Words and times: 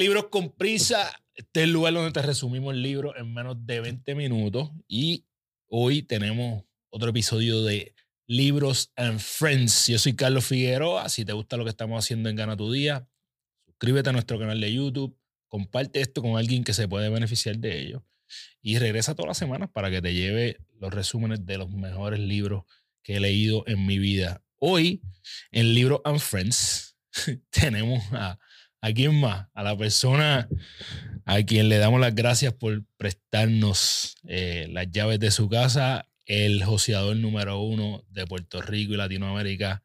Libros 0.00 0.28
con 0.30 0.50
Prisa. 0.50 1.12
Este 1.34 1.60
es 1.60 1.64
el 1.64 1.72
lugar 1.72 1.92
donde 1.92 2.10
te 2.10 2.22
resumimos 2.22 2.72
el 2.72 2.82
libro 2.82 3.14
en 3.18 3.34
menos 3.34 3.66
de 3.66 3.80
20 3.80 4.14
minutos. 4.14 4.70
Y 4.88 5.26
hoy 5.66 6.00
tenemos 6.00 6.64
otro 6.88 7.10
episodio 7.10 7.62
de 7.64 7.94
Libros 8.26 8.92
and 8.96 9.20
Friends. 9.20 9.88
Yo 9.88 9.98
soy 9.98 10.16
Carlos 10.16 10.46
Figueroa. 10.46 11.10
Si 11.10 11.26
te 11.26 11.34
gusta 11.34 11.58
lo 11.58 11.64
que 11.64 11.70
estamos 11.70 12.02
haciendo 12.02 12.30
en 12.30 12.36
Gana 12.36 12.56
tu 12.56 12.72
Día, 12.72 13.06
suscríbete 13.66 14.08
a 14.08 14.14
nuestro 14.14 14.38
canal 14.38 14.58
de 14.58 14.72
YouTube. 14.72 15.14
Comparte 15.48 16.00
esto 16.00 16.22
con 16.22 16.38
alguien 16.38 16.64
que 16.64 16.72
se 16.72 16.88
puede 16.88 17.10
beneficiar 17.10 17.58
de 17.58 17.78
ello. 17.78 18.02
Y 18.62 18.78
regresa 18.78 19.14
todas 19.14 19.28
las 19.28 19.38
semanas 19.38 19.68
para 19.70 19.90
que 19.90 20.00
te 20.00 20.14
lleve 20.14 20.56
los 20.78 20.94
resúmenes 20.94 21.44
de 21.44 21.58
los 21.58 21.68
mejores 21.70 22.20
libros 22.20 22.64
que 23.02 23.16
he 23.16 23.20
leído 23.20 23.64
en 23.66 23.84
mi 23.84 23.98
vida. 23.98 24.42
Hoy, 24.56 25.02
en 25.50 25.74
Libros 25.74 26.00
and 26.04 26.20
Friends, 26.20 26.96
tenemos 27.50 28.02
a 28.12 28.38
¿A 28.80 28.92
quién 28.92 29.20
más? 29.20 29.48
A 29.54 29.62
la 29.62 29.76
persona 29.76 30.48
a 31.24 31.42
quien 31.44 31.68
le 31.68 31.78
damos 31.78 32.00
las 32.00 32.14
gracias 32.14 32.52
por 32.52 32.82
prestarnos 32.96 34.16
eh, 34.24 34.66
las 34.70 34.90
llaves 34.90 35.20
de 35.20 35.30
su 35.30 35.48
casa, 35.48 36.06
el 36.26 36.64
joseador 36.64 37.16
número 37.16 37.60
uno 37.60 38.04
de 38.08 38.26
Puerto 38.26 38.60
Rico 38.60 38.94
y 38.94 38.96
Latinoamérica, 38.96 39.84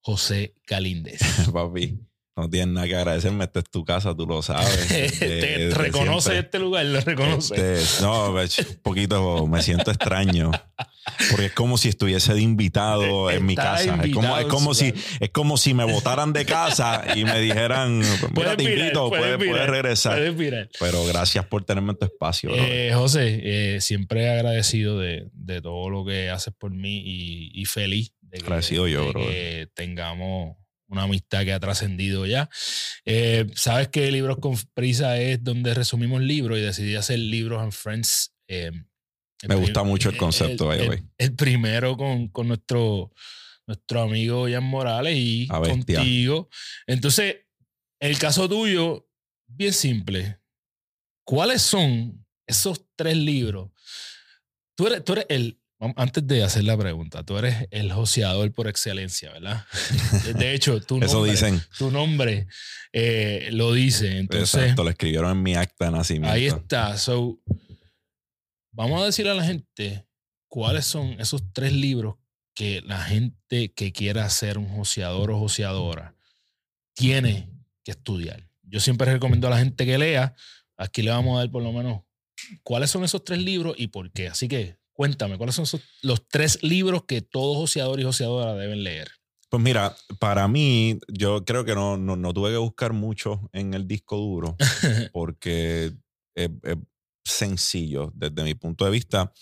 José 0.00 0.54
Calíndez. 0.64 1.20
Papi, 1.52 1.98
no 2.36 2.50
tienes 2.50 2.68
nada 2.68 2.86
que 2.86 2.96
agradecerme. 2.96 3.44
Esta 3.44 3.60
es 3.60 3.70
tu 3.70 3.84
casa, 3.84 4.14
tú 4.14 4.26
lo 4.26 4.42
sabes. 4.42 4.88
¿Te 5.18 5.70
reconoce 5.72 6.38
este 6.38 6.58
lugar? 6.58 6.84
¿Lo 6.84 7.00
reconoce? 7.00 7.54
Este, 7.54 8.02
no, 8.02 8.32
pues, 8.32 8.58
un 8.58 8.76
poquito 8.82 9.46
me 9.46 9.62
siento 9.62 9.90
extraño. 9.90 10.50
Porque 11.30 11.46
es 11.46 11.52
como 11.52 11.78
si 11.78 11.88
estuviese 11.88 12.34
de 12.34 12.42
invitado 12.42 13.30
en 13.30 13.46
mi 13.46 13.54
casa. 13.54 14.00
Es 14.04 14.12
como, 14.12 14.36
es 14.36 14.46
como 14.46 14.74
si, 14.74 14.92
es 15.20 15.30
como 15.30 15.56
si 15.56 15.72
me 15.72 15.84
votaran 15.84 16.32
de 16.32 16.44
casa 16.44 17.04
y 17.14 17.24
me 17.24 17.40
dijeran, 17.40 18.02
mira, 18.34 18.56
te 18.56 18.64
invito, 18.64 19.08
puedes, 19.08 19.38
regresar. 19.38 20.20
Pero 20.78 21.06
gracias 21.06 21.46
por 21.46 21.64
tenerme 21.64 21.92
en 21.92 21.98
tu 21.98 22.04
espacio. 22.04 22.50
Eh, 22.52 22.90
José, 22.92 23.40
eh, 23.44 23.80
siempre 23.80 24.28
agradecido 24.28 24.98
de, 24.98 25.28
de, 25.32 25.62
todo 25.62 25.88
lo 25.88 26.04
que 26.04 26.28
haces 26.28 26.52
por 26.52 26.72
mí 26.72 27.02
y, 27.04 27.50
y 27.54 27.64
feliz 27.64 28.12
de 28.20 28.38
agradecido 28.38 28.88
yo, 28.88 29.12
que 29.12 29.68
tengamos 29.74 30.56
una 30.88 31.02
amistad 31.02 31.44
que 31.44 31.52
ha 31.52 31.60
trascendido 31.60 32.26
ya. 32.26 32.48
Eh, 33.04 33.46
Sabes 33.54 33.88
que 33.88 34.10
Libros 34.10 34.38
con 34.38 34.56
Prisa 34.74 35.18
es 35.18 35.42
donde 35.42 35.74
resumimos 35.74 36.22
libros 36.22 36.58
y 36.58 36.62
decidí 36.62 36.94
hacer 36.96 37.18
Libros 37.18 37.62
and 37.62 37.72
Friends. 37.72 38.34
Eh, 38.48 38.70
Me 39.48 39.54
gusta 39.54 39.82
mucho 39.82 40.10
el 40.10 40.16
concepto. 40.16 40.72
El, 40.72 41.02
el, 41.18 41.34
primero 41.34 41.96
con, 41.96 42.28
con, 42.28 42.48
nuestro, 42.48 43.12
nuestro 43.66 44.02
amigo 44.02 44.46
Jan 44.48 44.64
Morales 44.64 45.14
y 45.16 45.48
contigo. 45.48 46.48
Entonces, 46.86 47.36
el 48.00 48.18
caso 48.18 48.48
tuyo, 48.48 49.08
bien 49.46 49.72
simple. 49.72 50.40
¿Cuáles 51.24 51.62
son 51.62 52.24
esos 52.46 52.84
tres 52.94 53.16
libros? 53.16 53.70
Tú 54.76 54.86
eres, 54.86 55.04
tú 55.04 55.14
eres 55.14 55.26
el, 55.28 55.60
antes 55.78 56.26
de 56.26 56.42
hacer 56.42 56.64
la 56.64 56.76
pregunta, 56.76 57.22
tú 57.22 57.36
eres 57.36 57.68
el 57.70 57.92
joseador 57.92 58.50
por 58.52 58.66
excelencia, 58.66 59.32
¿verdad? 59.32 59.66
De 60.34 60.54
hecho, 60.54 60.80
tu 60.80 60.98
nombre, 61.00 61.30
dicen. 61.30 61.62
Tu 61.76 61.90
nombre 61.90 62.46
eh, 62.92 63.50
lo 63.52 63.72
dice. 63.72 64.18
Entonces, 64.18 64.54
Exacto, 64.54 64.84
lo 64.84 64.90
escribieron 64.90 65.32
en 65.32 65.42
mi 65.42 65.54
acta 65.54 65.86
de 65.86 65.90
nacimiento. 65.90 66.34
Ahí 66.34 66.46
está. 66.46 66.96
So, 66.96 67.40
vamos 68.72 69.02
a 69.02 69.06
decirle 69.06 69.32
a 69.32 69.34
la 69.34 69.44
gente 69.44 70.06
cuáles 70.48 70.86
son 70.86 71.20
esos 71.20 71.42
tres 71.52 71.72
libros 71.72 72.16
que 72.54 72.80
la 72.86 73.02
gente 73.02 73.72
que 73.74 73.92
quiera 73.92 74.28
ser 74.30 74.56
un 74.56 74.68
joseador 74.68 75.30
o 75.30 75.38
joseadora 75.38 76.14
tiene 76.94 77.50
que 77.84 77.90
estudiar. 77.90 78.48
Yo 78.62 78.80
siempre 78.80 79.12
recomiendo 79.12 79.46
a 79.46 79.50
la 79.50 79.58
gente 79.58 79.84
que 79.84 79.98
lea. 79.98 80.34
Aquí 80.78 81.02
le 81.02 81.10
vamos 81.10 81.36
a 81.36 81.40
dar 81.40 81.50
por 81.50 81.62
lo 81.62 81.72
menos 81.72 82.00
cuáles 82.62 82.90
son 82.90 83.04
esos 83.04 83.22
tres 83.24 83.40
libros 83.42 83.74
y 83.78 83.88
por 83.88 84.10
qué. 84.10 84.28
Así 84.28 84.48
que 84.48 84.78
Cuéntame, 84.96 85.36
¿cuáles 85.36 85.54
son 85.54 85.66
los 86.00 86.26
tres 86.26 86.62
libros 86.62 87.04
que 87.06 87.20
todo 87.20 87.54
joseador 87.54 88.00
y 88.00 88.04
joseadora 88.04 88.54
deben 88.54 88.82
leer? 88.82 89.10
Pues 89.50 89.62
mira, 89.62 89.94
para 90.18 90.48
mí, 90.48 90.98
yo 91.06 91.44
creo 91.44 91.66
que 91.66 91.74
no, 91.74 91.98
no, 91.98 92.32
tuve 92.32 92.50
que 92.50 92.56
buscar 92.56 92.94
mucho 92.94 93.50
en 93.52 93.74
el 93.74 93.86
disco 93.86 94.16
duro, 94.16 94.56
porque 95.12 95.92
es, 96.34 96.50
sencillo 97.22 98.10
desde 98.14 98.42
mi 98.42 98.54
punto 98.54 98.86
de 98.86 98.90
vista. 98.90 99.32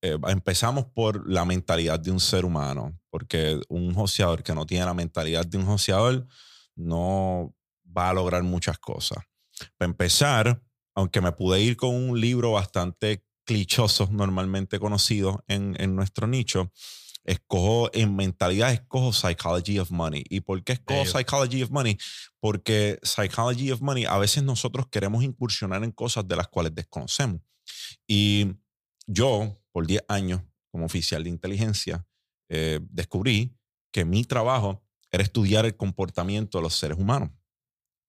Eh, 0.00 0.16
empezamos 0.28 0.86
por 0.86 1.30
la 1.30 1.44
mentalidad 1.44 2.00
de 2.00 2.10
un 2.10 2.20
ser 2.20 2.46
humano, 2.46 2.98
porque 3.10 3.60
un 3.68 3.94
joseador 3.94 4.42
que 4.42 4.54
no 4.54 4.64
tiene 4.64 4.86
la 4.86 4.94
mentalidad 4.94 5.44
de 5.44 5.58
un 5.58 5.66
joseador 5.66 6.26
no 6.74 7.54
va 7.84 8.08
a 8.08 8.14
lograr 8.14 8.42
muchas 8.42 8.78
cosas. 8.78 9.18
Para 9.76 9.90
empezar, 9.90 10.62
aunque 10.94 11.20
me 11.20 11.32
pude 11.32 11.60
ir 11.60 11.76
con 11.76 11.94
un 11.94 12.18
libro 12.18 12.52
bastante 12.52 13.25
clichosos 13.46 14.10
normalmente 14.10 14.78
conocidos 14.78 15.36
en, 15.46 15.94
nuestro 15.94 16.26
nicho, 16.26 16.72
escojo 17.24 17.88
en 17.94 18.14
mentalidad, 18.14 18.72
escojo 18.72 19.12
Psychology 19.12 19.78
of 19.78 19.90
Money. 19.90 20.24
¿Y 20.28 20.40
por 20.40 20.62
qué 20.62 20.74
escojo 20.74 21.06
Psychology 21.06 21.62
of 21.62 21.70
Money? 21.70 21.96
Porque 22.40 22.98
Psychology 23.02 23.70
of 23.70 23.80
Money, 23.80 24.04
a 24.04 24.18
veces 24.18 24.42
nosotros 24.42 24.88
queremos 24.90 25.24
incursionar 25.24 25.82
en 25.84 25.92
cosas 25.92 26.26
de 26.28 26.36
las 26.36 26.48
cuales 26.48 26.74
desconocemos. 26.74 27.40
Y 28.06 28.52
yo, 29.06 29.56
por 29.72 29.86
10 29.86 30.04
años, 30.08 30.42
como 30.70 30.84
oficial 30.84 31.24
de 31.24 31.30
inteligencia, 31.30 32.04
eh, 32.48 32.80
descubrí 32.90 33.56
que 33.92 34.04
mi 34.04 34.24
trabajo 34.24 34.84
era 35.10 35.22
estudiar 35.22 35.64
el 35.64 35.76
comportamiento 35.76 36.58
de 36.58 36.62
los 36.62 36.74
seres 36.74 36.98
humanos. 36.98 37.30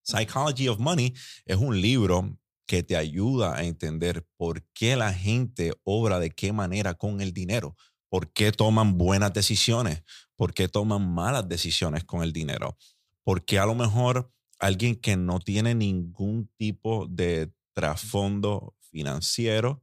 Psychology 0.02 0.68
of 0.68 0.78
Money 0.78 1.14
es 1.44 1.56
un 1.56 1.80
libro 1.80 2.38
que 2.68 2.82
te 2.82 2.98
ayuda 2.98 3.56
a 3.56 3.64
entender 3.64 4.26
por 4.36 4.62
qué 4.74 4.94
la 4.94 5.14
gente 5.14 5.72
obra 5.84 6.20
de 6.20 6.30
qué 6.30 6.52
manera 6.52 6.92
con 6.94 7.22
el 7.22 7.32
dinero, 7.32 7.74
por 8.10 8.30
qué 8.30 8.52
toman 8.52 8.98
buenas 8.98 9.32
decisiones, 9.32 10.02
por 10.36 10.52
qué 10.52 10.68
toman 10.68 11.10
malas 11.10 11.48
decisiones 11.48 12.04
con 12.04 12.22
el 12.22 12.34
dinero, 12.34 12.76
por 13.24 13.46
qué 13.46 13.58
a 13.58 13.64
lo 13.64 13.74
mejor 13.74 14.30
alguien 14.58 14.96
que 14.96 15.16
no 15.16 15.40
tiene 15.40 15.74
ningún 15.74 16.50
tipo 16.58 17.06
de 17.08 17.50
trasfondo 17.74 18.76
financiero 18.80 19.82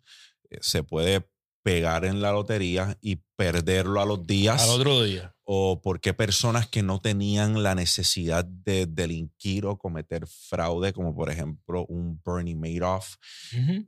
eh, 0.51 0.59
se 0.61 0.83
puede 0.83 1.27
pegar 1.63 2.05
en 2.05 2.21
la 2.21 2.31
lotería 2.31 2.99
y 3.01 3.15
perderlo 3.35 3.99
a 3.99 4.05
los 4.05 4.27
días. 4.27 4.61
Al 4.61 4.81
otro 4.81 5.01
día. 5.01 5.34
O 5.47 5.79
porque 5.81 6.13
personas 6.13 6.67
que 6.67 6.81
no 6.81 6.99
tenían 6.99 7.61
la 7.61 7.75
necesidad 7.75 8.43
de 8.45 8.87
delinquir 8.87 9.67
o 9.67 9.77
cometer 9.77 10.25
fraude, 10.25 10.91
como 10.91 11.15
por 11.15 11.29
ejemplo 11.29 11.85
un 11.85 12.19
Bernie 12.25 12.55
Madoff, 12.55 13.15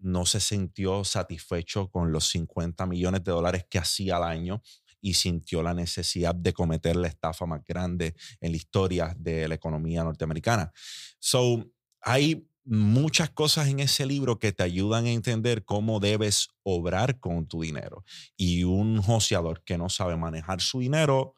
no 0.02 0.26
se 0.26 0.40
sintió 0.40 1.04
satisfecho 1.04 1.90
con 1.90 2.12
los 2.12 2.30
50 2.30 2.86
millones 2.86 3.24
de 3.24 3.32
dólares 3.32 3.66
que 3.70 3.80
hacía 3.80 4.18
al 4.18 4.24
año 4.24 4.62
y 5.02 5.14
sintió 5.14 5.64
la 5.64 5.74
necesidad 5.74 6.36
de 6.36 6.54
cometer 6.54 6.96
la 6.96 7.08
estafa 7.08 7.46
más 7.46 7.64
grande 7.64 8.16
en 8.40 8.52
la 8.52 8.58
historia 8.58 9.16
de 9.18 9.48
la 9.48 9.56
economía 9.56 10.04
norteamericana. 10.04 10.72
So, 11.20 11.66
hay 12.02 12.48
muchas 12.68 13.30
cosas 13.30 13.70
en 13.70 13.80
ese 13.80 14.06
libro 14.06 14.40
que 14.40 14.52
te 14.52 14.64
ayudan 14.64 15.06
a 15.06 15.12
entender 15.12 15.64
cómo 15.64 16.00
debes 16.00 16.50
obrar 16.64 17.20
con 17.20 17.48
tu 17.48 17.62
dinero. 17.62 18.04
Y 18.36 18.66
un 18.66 19.02
joseador 19.02 19.64
que 19.64 19.78
no 19.78 19.90
sabe 19.90 20.18
manejar 20.18 20.62
su 20.62 20.80
dinero 20.82 21.37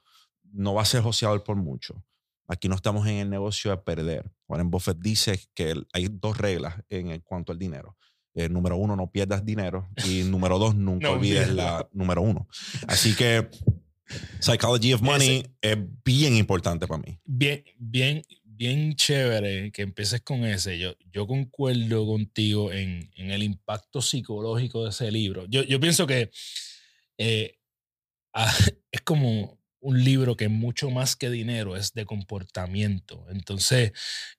no 0.52 0.74
va 0.74 0.84
a 0.84 0.86
ser 0.86 1.02
joseador 1.02 1.44
por 1.44 1.56
mucho. 1.56 2.04
Aquí 2.48 2.68
no 2.68 2.76
estamos 2.76 3.08
en 3.08 3.16
el 3.18 3.30
negocio 3.30 3.72
de 3.72 3.78
perder. 3.78 4.32
Warren 4.48 4.72
Buffett 4.72 4.98
dice 4.98 5.40
que 5.54 5.76
hay 5.94 6.08
dos 6.12 6.38
reglas 6.38 6.76
en 6.90 7.20
cuanto 7.22 7.52
al 7.52 7.60
dinero. 7.60 7.96
Eh, 8.34 8.50
número 8.50 8.78
uno, 8.78 8.96
no 8.96 9.12
pierdas 9.12 9.46
dinero. 9.46 9.90
Y 10.06 10.24
número 10.24 10.58
dos, 10.58 10.76
nunca 10.76 11.12
olvides 11.12 11.52
la 11.54 11.88
número 11.94 12.22
uno. 12.22 12.48
Así 12.88 13.16
que 13.16 13.50
Psychology 14.40 14.94
of 14.94 15.02
Money 15.02 15.44
es 15.62 15.78
bien 16.04 16.36
importante 16.36 16.88
para 16.88 17.02
mí. 17.02 17.20
Bien, 17.24 17.64
bien, 17.78 18.24
bien 18.44 18.96
chévere 18.96 19.72
que 19.72 19.84
empieces 19.84 20.22
con 20.22 20.44
ese. 20.46 20.80
Yo, 20.80 20.94
yo 21.12 21.28
concuerdo 21.28 22.06
contigo 22.06 22.72
en, 22.72 23.12
en 23.16 23.32
el 23.32 23.44
impacto 23.44 24.02
psicológico 24.02 24.84
de 24.84 24.90
ese 24.90 25.12
libro. 25.12 25.46
Yo, 25.48 25.64
yo 25.64 25.80
pienso 25.80 26.08
que 26.08 26.32
eh, 27.18 27.60
ah, 28.34 28.54
es 28.92 29.02
como 29.02 29.59
un 29.82 30.04
libro 30.04 30.36
que 30.36 30.50
mucho 30.50 30.90
más 30.90 31.16
que 31.16 31.30
dinero 31.30 31.76
es 31.76 31.94
de 31.94 32.06
comportamiento. 32.06 33.26
Entonces, 33.30 33.92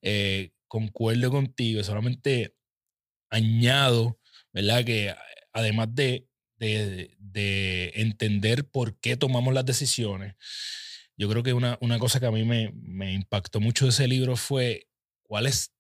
eh, 0.03 0.51
concuerdo 0.69 1.31
contigo, 1.31 1.83
solamente 1.83 2.55
añado, 3.31 4.21
¿verdad? 4.53 4.85
Que 4.85 5.15
además 5.53 5.89
de, 5.95 6.27
de, 6.59 7.17
de 7.19 7.93
entender 7.95 8.69
por 8.69 8.99
qué 9.01 9.17
tomamos 9.17 9.55
las 9.55 9.65
decisiones, 9.65 10.35
yo 11.17 11.29
creo 11.29 11.43
que 11.43 11.53
una, 11.53 11.77
una 11.81 11.99
cosa 11.99 12.19
que 12.19 12.27
a 12.27 12.31
mí 12.31 12.45
me, 12.45 12.73
me, 12.75 13.13
impactó 13.13 13.61
mucho 13.61 13.85
de 13.85 13.91
ese 13.91 14.09
libro 14.09 14.37
fue 14.37 14.89
cuál 15.23 15.47
es, 15.47 15.75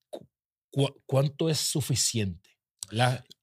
cuánto 1.06 1.48
es 1.48 1.58
suficiente. 1.58 2.50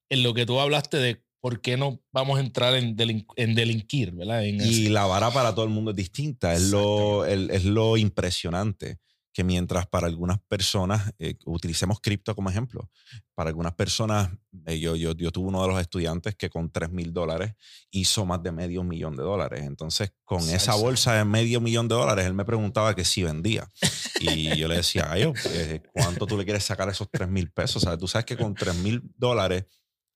En 0.08 0.22
lo 0.22 0.32
que 0.32 0.46
tú 0.46 0.60
hablaste 0.60 0.98
de 0.98 1.24
por 1.48 1.62
qué 1.62 1.78
no 1.78 1.98
vamos 2.12 2.36
a 2.36 2.42
entrar 2.42 2.74
en, 2.74 2.94
en 3.36 3.54
delinquir, 3.54 4.12
¿verdad? 4.12 4.42
y 4.42 4.90
la 4.90 5.06
vara 5.06 5.30
para 5.30 5.54
todo 5.54 5.64
el 5.64 5.70
mundo 5.70 5.92
es 5.92 5.96
distinta, 5.96 6.52
es 6.52 6.68
lo, 6.68 7.24
es 7.24 7.64
lo 7.64 7.96
impresionante 7.96 8.98
que 9.32 9.44
mientras 9.44 9.86
para 9.86 10.08
algunas 10.08 10.40
personas, 10.40 11.10
eh, 11.18 11.36
utilicemos 11.46 12.00
cripto 12.00 12.34
como 12.34 12.50
ejemplo, 12.50 12.90
para 13.34 13.48
algunas 13.48 13.72
personas, 13.72 14.28
eh, 14.66 14.78
yo, 14.78 14.94
yo, 14.94 15.12
yo, 15.12 15.30
tuve 15.30 15.48
uno 15.48 15.62
de 15.62 15.68
los 15.68 15.80
estudiantes 15.80 16.34
que 16.34 16.50
con 16.50 16.70
3 16.70 16.90
mil 16.90 17.14
dólares 17.14 17.54
hizo 17.90 18.26
más 18.26 18.42
de 18.42 18.52
medio 18.52 18.82
millón 18.82 19.16
de 19.16 19.22
dólares. 19.22 19.62
Entonces, 19.64 20.12
con 20.24 20.42
esa 20.50 20.74
bolsa 20.74 21.14
de 21.14 21.24
medio 21.24 21.62
millón 21.62 21.88
de 21.88 21.94
dólares, 21.94 22.26
él 22.26 22.34
me 22.34 22.44
preguntaba 22.44 22.94
que 22.94 23.04
si 23.04 23.22
vendía. 23.22 23.66
Y 24.20 24.56
yo 24.56 24.66
le 24.66 24.78
decía, 24.78 25.06
Ay, 25.08 25.32
eh, 25.50 25.80
¿cuánto 25.92 26.26
tú 26.26 26.36
le 26.36 26.44
quieres 26.44 26.64
sacar 26.64 26.88
esos 26.88 27.08
3 27.08 27.28
mil 27.28 27.52
pesos? 27.52 27.76
O 27.76 27.86
sea, 27.86 27.96
tú 27.96 28.08
sabes 28.08 28.24
que 28.24 28.36
con 28.36 28.52
3 28.52 28.74
mil 28.74 29.00
dólares 29.16 29.66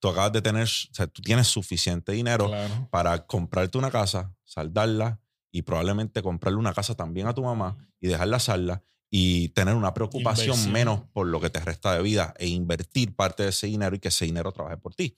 tú 0.03 0.09
acabas 0.09 0.33
de 0.33 0.43
tener, 0.43 0.65
o 0.65 0.95
sea, 0.95 1.07
tú 1.07 1.23
tienes 1.23 1.47
suficiente 1.47 2.11
dinero 2.11 2.51
para 2.91 3.25
comprarte 3.25 3.79
una 3.79 3.93
casa, 3.93 4.35
saldarla 4.43 5.21
y 5.53 5.63
probablemente 5.63 6.23
comprarle 6.23 6.59
una 6.59 6.75
casa 6.75 6.97
también 6.97 7.29
a 7.29 7.35
tu 7.35 7.45
mamá 7.45 7.77
y 8.01 8.09
dejarla 8.09 8.41
salda 8.41 8.83
y 9.09 9.51
tener 9.51 9.77
una 9.77 9.95
preocupación 9.95 10.73
menos 10.73 11.03
por 11.13 11.29
lo 11.29 11.41
que 11.41 11.51
te 11.51 11.61
resta 11.61 11.95
de 11.95 12.03
vida 12.03 12.35
e 12.39 12.49
invertir 12.49 13.15
parte 13.15 13.45
de 13.45 13.51
ese 13.51 13.69
dinero 13.69 13.95
y 13.95 14.01
que 14.01 14.09
ese 14.09 14.25
dinero 14.25 14.51
trabaje 14.51 14.77
por 14.77 14.93
ti. 14.93 15.17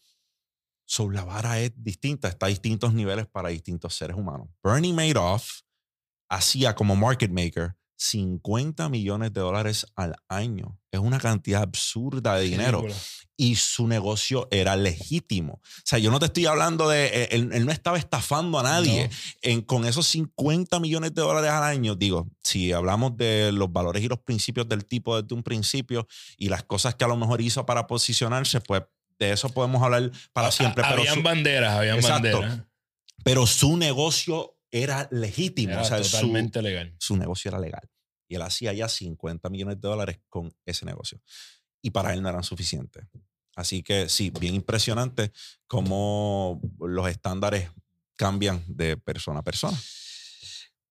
So, 0.84 1.10
la 1.10 1.24
vara 1.24 1.60
es 1.60 1.72
distinta, 1.76 2.28
está 2.28 2.44
a 2.44 2.50
distintos 2.50 2.92
niveles 2.92 3.26
para 3.26 3.48
distintos 3.48 3.94
seres 3.94 4.18
humanos. 4.18 4.48
Bernie 4.62 4.92
Madoff 4.92 5.62
hacía 6.28 6.74
como 6.74 6.94
market 6.94 7.30
maker 7.30 7.74
50 8.04 8.88
millones 8.90 9.32
de 9.32 9.40
dólares 9.40 9.86
al 9.96 10.14
año. 10.28 10.78
Es 10.90 11.00
una 11.00 11.18
cantidad 11.18 11.62
absurda 11.62 12.36
de 12.36 12.44
dinero. 12.44 12.84
Y 13.36 13.56
su 13.56 13.88
negocio 13.88 14.46
era 14.50 14.76
legítimo. 14.76 15.54
O 15.54 15.82
sea, 15.84 15.98
yo 15.98 16.10
no 16.10 16.20
te 16.20 16.26
estoy 16.26 16.46
hablando 16.46 16.88
de. 16.88 17.06
Eh, 17.06 17.28
él, 17.32 17.64
no 17.64 17.72
estaba 17.72 17.98
estafando 17.98 18.60
a 18.60 18.62
nadie. 18.62 19.10
En, 19.42 19.62
con 19.62 19.86
esos 19.86 20.06
50 20.08 20.78
millones 20.80 21.14
de 21.14 21.22
dólares 21.22 21.50
al 21.50 21.64
año, 21.64 21.96
digo, 21.96 22.28
si 22.42 22.72
hablamos 22.72 23.16
de 23.16 23.50
los 23.52 23.72
valores 23.72 24.04
y 24.04 24.08
los 24.08 24.20
principios 24.20 24.68
del 24.68 24.84
tipo 24.84 25.20
desde 25.20 25.34
un 25.34 25.42
principio 25.42 26.06
y 26.36 26.48
las 26.48 26.62
cosas 26.62 26.94
que 26.94 27.04
a 27.04 27.08
lo 27.08 27.16
mejor 27.16 27.40
hizo 27.40 27.64
para 27.66 27.86
posicionarse, 27.86 28.60
pues 28.60 28.82
de 29.18 29.32
eso 29.32 29.48
podemos 29.48 29.82
hablar 29.82 30.12
para 30.32 30.52
siempre. 30.52 30.84
habían 30.84 31.22
banderas, 31.22 31.72
habían 31.72 32.00
banderas. 32.00 32.60
Pero 33.24 33.46
su 33.46 33.76
negocio 33.76 34.54
era 34.74 35.08
legítimo. 35.12 35.72
Era 35.72 36.02
totalmente 36.02 36.60
legal. 36.60 36.94
Su 36.98 37.16
negocio 37.16 37.48
era 37.48 37.60
legal. 37.60 37.88
Y 38.34 38.36
él 38.36 38.42
hacía 38.42 38.72
ya 38.72 38.88
50 38.88 39.48
millones 39.48 39.80
de 39.80 39.86
dólares 39.86 40.18
con 40.28 40.52
ese 40.66 40.84
negocio. 40.84 41.20
Y 41.80 41.90
para 41.90 42.12
él 42.12 42.20
no 42.20 42.28
eran 42.28 42.42
suficientes. 42.42 43.06
Así 43.54 43.84
que 43.84 44.08
sí, 44.08 44.32
bien 44.40 44.56
impresionante 44.56 45.30
cómo 45.68 46.60
los 46.80 47.08
estándares 47.08 47.70
cambian 48.16 48.64
de 48.66 48.96
persona 48.96 49.38
a 49.38 49.44
persona. 49.44 49.78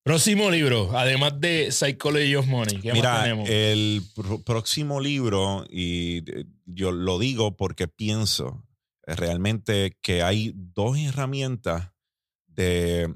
Próximo 0.04 0.50
libro, 0.50 0.98
además 0.98 1.34
de 1.42 1.70
Psychology 1.70 2.36
of 2.36 2.48
Money. 2.48 2.80
¿qué 2.80 2.94
Mira, 2.94 3.12
más 3.12 3.24
tenemos? 3.24 3.50
el 3.50 4.04
próximo 4.46 5.02
libro, 5.02 5.66
y 5.70 6.20
eh, 6.30 6.46
yo 6.66 6.94
lo 6.94 7.20
digo 7.20 7.58
porque 7.58 7.90
pienso 7.90 8.66
realmente 9.06 9.98
que 10.02 10.24
hay 10.24 10.54
dos 10.56 10.98
herramientas 10.98 11.92
de 12.48 13.14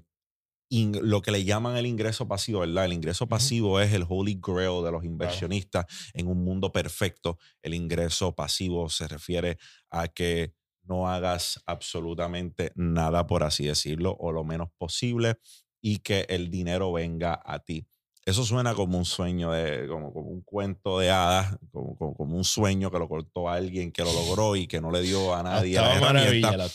lo 0.70 1.22
que 1.22 1.32
le 1.32 1.44
llaman 1.44 1.78
el 1.78 1.86
ingreso 1.86 2.28
pasivo, 2.28 2.62
¿verdad? 2.62 2.86
El 2.86 2.94
ingreso 2.94 3.28
pasivo 3.28 3.80
es 3.80 3.94
el 3.94 4.06
holy 4.08 4.40
grail 4.42 4.84
de 4.84 4.92
los 4.92 5.04
inversionistas 5.04 5.86
en 6.14 6.28
un 6.28 6.44
mundo 6.44 6.72
perfecto. 6.72 7.38
El 7.62 7.74
ingreso 7.74 8.36
pasivo 8.36 8.90
se 8.90 9.08
refiere 9.08 9.58
a 9.90 10.08
que 10.08 10.54
no 10.84 11.10
hagas 11.10 11.62
absolutamente 11.66 12.72
nada, 12.76 13.28
por 13.28 13.44
así 13.44 13.66
decirlo, 13.66 14.16
o 14.20 14.32
lo 14.32 14.44
menos 14.44 14.70
posible, 14.78 15.38
y 15.82 16.00
que 16.00 16.26
el 16.30 16.50
dinero 16.50 16.92
venga 16.94 17.42
a 17.46 17.60
ti. 17.60 17.86
Eso 18.26 18.44
suena 18.44 18.74
como 18.74 18.98
un 18.98 19.06
sueño, 19.06 19.52
de, 19.52 19.88
como, 19.88 20.12
como 20.12 20.30
un 20.30 20.42
cuento 20.42 21.00
de 21.00 21.10
hadas, 21.10 21.58
como, 21.72 21.96
como, 21.96 22.36
un 22.36 22.44
sueño 22.44 22.92
que 22.92 23.00
lo 23.00 23.08
cortó 23.08 23.48
alguien 23.48 23.94
que 23.94 24.04
lo 24.04 24.12
logró 24.12 24.58
y 24.58 24.68
que 24.68 24.82
no 24.82 24.92
le 24.92 25.02
dio 25.02 25.34
a 25.34 25.44
nadie. 25.44 25.76
La 25.76 25.98
maravilla, 26.02 26.68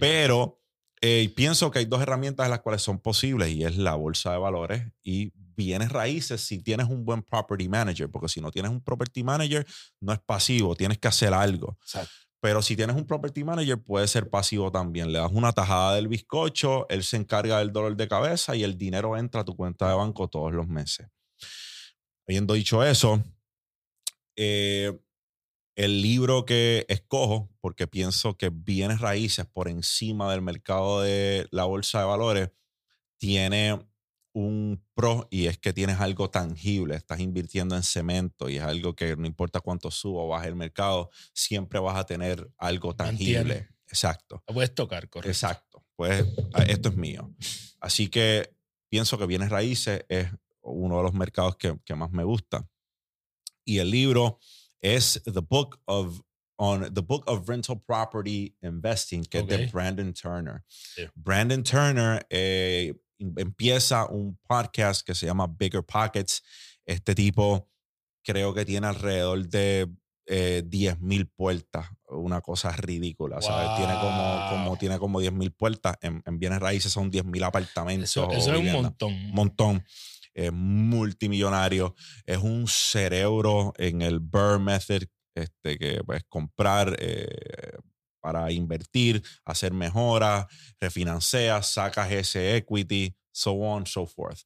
Pero 0.00 0.58
eh, 1.00 1.32
pienso 1.36 1.70
que 1.70 1.80
hay 1.80 1.84
dos 1.84 2.02
herramientas 2.02 2.44
en 2.46 2.50
las 2.50 2.60
cuales 2.60 2.82
son 2.82 2.98
posibles 2.98 3.50
y 3.50 3.64
es 3.64 3.76
la 3.76 3.94
bolsa 3.94 4.32
de 4.32 4.38
valores 4.38 4.84
y 5.02 5.32
bienes 5.56 5.90
raíces 5.90 6.40
si 6.40 6.62
tienes 6.62 6.88
un 6.88 7.04
buen 7.04 7.22
property 7.22 7.68
manager, 7.68 8.10
porque 8.10 8.28
si 8.28 8.40
no 8.40 8.50
tienes 8.50 8.70
un 8.70 8.80
property 8.80 9.22
manager 9.24 9.66
no 10.00 10.12
es 10.12 10.20
pasivo, 10.20 10.74
tienes 10.76 10.98
que 10.98 11.08
hacer 11.08 11.34
algo. 11.34 11.76
Pero 12.40 12.62
si 12.62 12.76
tienes 12.76 12.94
un 12.94 13.06
property 13.06 13.42
manager 13.42 13.82
puede 13.82 14.06
ser 14.06 14.30
pasivo 14.30 14.70
también. 14.70 15.12
Le 15.12 15.18
das 15.18 15.32
una 15.32 15.52
tajada 15.52 15.96
del 15.96 16.06
bizcocho, 16.06 16.88
él 16.88 17.02
se 17.02 17.16
encarga 17.16 17.58
del 17.58 17.72
dolor 17.72 17.96
de 17.96 18.06
cabeza 18.06 18.54
y 18.54 18.62
el 18.62 18.78
dinero 18.78 19.16
entra 19.16 19.40
a 19.40 19.44
tu 19.44 19.56
cuenta 19.56 19.88
de 19.88 19.94
banco 19.94 20.28
todos 20.28 20.52
los 20.52 20.68
meses. 20.68 21.08
Habiendo 22.28 22.54
dicho 22.54 22.84
eso, 22.84 23.22
eh, 24.36 24.96
el 25.78 26.02
libro 26.02 26.44
que 26.44 26.84
escojo, 26.88 27.48
porque 27.60 27.86
pienso 27.86 28.36
que 28.36 28.50
bienes 28.52 29.00
raíces 29.00 29.46
por 29.46 29.68
encima 29.68 30.28
del 30.32 30.42
mercado 30.42 31.02
de 31.02 31.46
la 31.52 31.66
bolsa 31.66 32.00
de 32.00 32.04
valores, 32.04 32.50
tiene 33.16 33.78
un 34.32 34.84
pro 34.94 35.28
y 35.30 35.46
es 35.46 35.56
que 35.56 35.72
tienes 35.72 36.00
algo 36.00 36.30
tangible, 36.30 36.96
estás 36.96 37.20
invirtiendo 37.20 37.76
en 37.76 37.84
cemento 37.84 38.48
y 38.48 38.56
es 38.56 38.64
algo 38.64 38.96
que 38.96 39.16
no 39.16 39.24
importa 39.24 39.60
cuánto 39.60 39.92
suba 39.92 40.22
o 40.22 40.28
baje 40.28 40.48
el 40.48 40.56
mercado, 40.56 41.10
siempre 41.32 41.78
vas 41.78 41.96
a 41.96 42.04
tener 42.04 42.50
algo 42.58 42.96
tangible. 42.96 43.68
Exacto. 43.86 44.42
Lo 44.48 44.54
puedes 44.54 44.74
tocar, 44.74 45.08
correcto. 45.08 45.30
Exacto. 45.30 45.84
Pues 45.94 46.26
ah, 46.54 46.64
esto 46.64 46.88
es 46.88 46.96
mío. 46.96 47.32
Así 47.78 48.08
que 48.08 48.52
pienso 48.88 49.16
que 49.16 49.26
bienes 49.26 49.50
raíces 49.50 50.04
es 50.08 50.26
uno 50.60 50.96
de 50.96 51.02
los 51.04 51.14
mercados 51.14 51.54
que, 51.54 51.78
que 51.84 51.94
más 51.94 52.10
me 52.10 52.24
gusta. 52.24 52.68
Y 53.64 53.78
el 53.78 53.92
libro 53.92 54.40
es 54.80 55.20
The 55.24 55.40
Book 55.40 55.80
of 55.86 56.20
on 56.58 56.92
the 56.92 57.02
Book 57.02 57.24
of 57.26 57.48
Rental 57.48 57.80
Property 57.80 58.54
Investing, 58.62 59.24
que 59.24 59.38
es 59.38 59.46
de 59.46 59.66
Brandon 59.66 60.12
Turner. 60.12 60.64
Brandon 61.14 61.62
Turner 61.62 62.26
eh, 62.28 62.94
empieza 63.18 64.06
un 64.06 64.38
podcast 64.46 65.06
que 65.06 65.14
se 65.14 65.26
llama 65.26 65.46
Bigger 65.46 65.84
Pockets. 65.84 66.42
Este 66.84 67.14
tipo 67.14 67.68
creo 68.24 68.52
que 68.52 68.64
tiene 68.64 68.88
alrededor 68.88 69.46
de 69.48 69.88
eh, 70.26 70.62
10 70.66 71.00
mil 71.00 71.26
puertas, 71.28 71.88
una 72.08 72.40
cosa 72.40 72.70
ridícula, 72.72 73.38
Tiene 73.38 73.94
como, 74.00 74.46
como, 74.50 74.76
tiene 74.76 74.98
como 74.98 75.20
10 75.20 75.32
mil 75.32 75.52
puertas, 75.52 75.96
en, 76.02 76.22
bienes 76.38 76.60
raíces 76.60 76.92
son 76.92 77.10
10 77.10 77.24
mil 77.24 77.42
apartamentos. 77.44 78.10
Eso, 78.10 78.30
es 78.30 78.46
un 78.46 78.70
montón. 78.72 79.12
Un 79.12 79.30
montón 79.30 79.84
es 80.38 80.52
multimillonario, 80.52 81.94
es 82.24 82.38
un 82.38 82.68
cerebro 82.68 83.72
en 83.76 84.02
el 84.02 84.20
Burr 84.20 84.60
Method, 84.60 85.02
este, 85.34 85.78
que 85.78 86.02
puedes 86.04 86.24
comprar 86.28 86.96
eh, 87.00 87.76
para 88.20 88.50
invertir, 88.52 89.22
hacer 89.44 89.72
mejoras, 89.72 90.46
refinancias, 90.80 91.72
sacas 91.72 92.12
ese 92.12 92.56
equity, 92.56 93.16
so 93.32 93.52
on, 93.52 93.84
so 93.86 94.06
forth. 94.06 94.40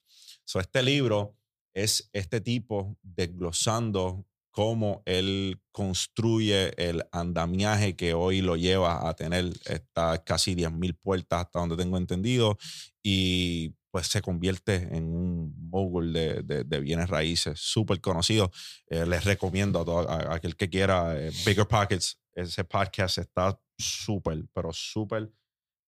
So 0.44 0.60
este 0.60 0.82
libro 0.82 1.36
es 1.74 2.08
este 2.12 2.40
tipo 2.40 2.96
desglosando 3.02 4.26
cómo 4.50 5.02
él 5.06 5.60
construye 5.72 6.72
el 6.76 7.02
andamiaje 7.10 7.96
que 7.96 8.12
hoy 8.14 8.42
lo 8.42 8.56
lleva 8.56 9.08
a 9.08 9.14
tener 9.14 9.50
estas 9.64 10.20
casi 10.20 10.54
10.000 10.54 10.98
puertas 10.98 11.40
hasta 11.40 11.58
donde 11.58 11.76
tengo 11.76 11.96
entendido 11.96 12.58
y 13.02 13.74
pues 13.92 14.06
se 14.06 14.22
convierte 14.22 14.88
en 14.96 15.04
un 15.04 15.54
mogul 15.68 16.14
de, 16.14 16.42
de, 16.42 16.80
bienes 16.80 17.10
raíces 17.10 17.60
súper 17.60 18.00
conocido. 18.00 18.50
Eh, 18.86 19.04
les 19.04 19.24
recomiendo 19.24 19.80
a, 19.80 19.84
todo, 19.84 20.10
aquel 20.10 20.56
que 20.56 20.70
quiera 20.70 21.14
eh, 21.14 21.30
Bigger 21.44 21.68
Pockets, 21.68 22.18
ese 22.32 22.64
podcast 22.64 23.18
está 23.18 23.60
súper, 23.76 24.46
pero 24.54 24.72
súper 24.72 25.30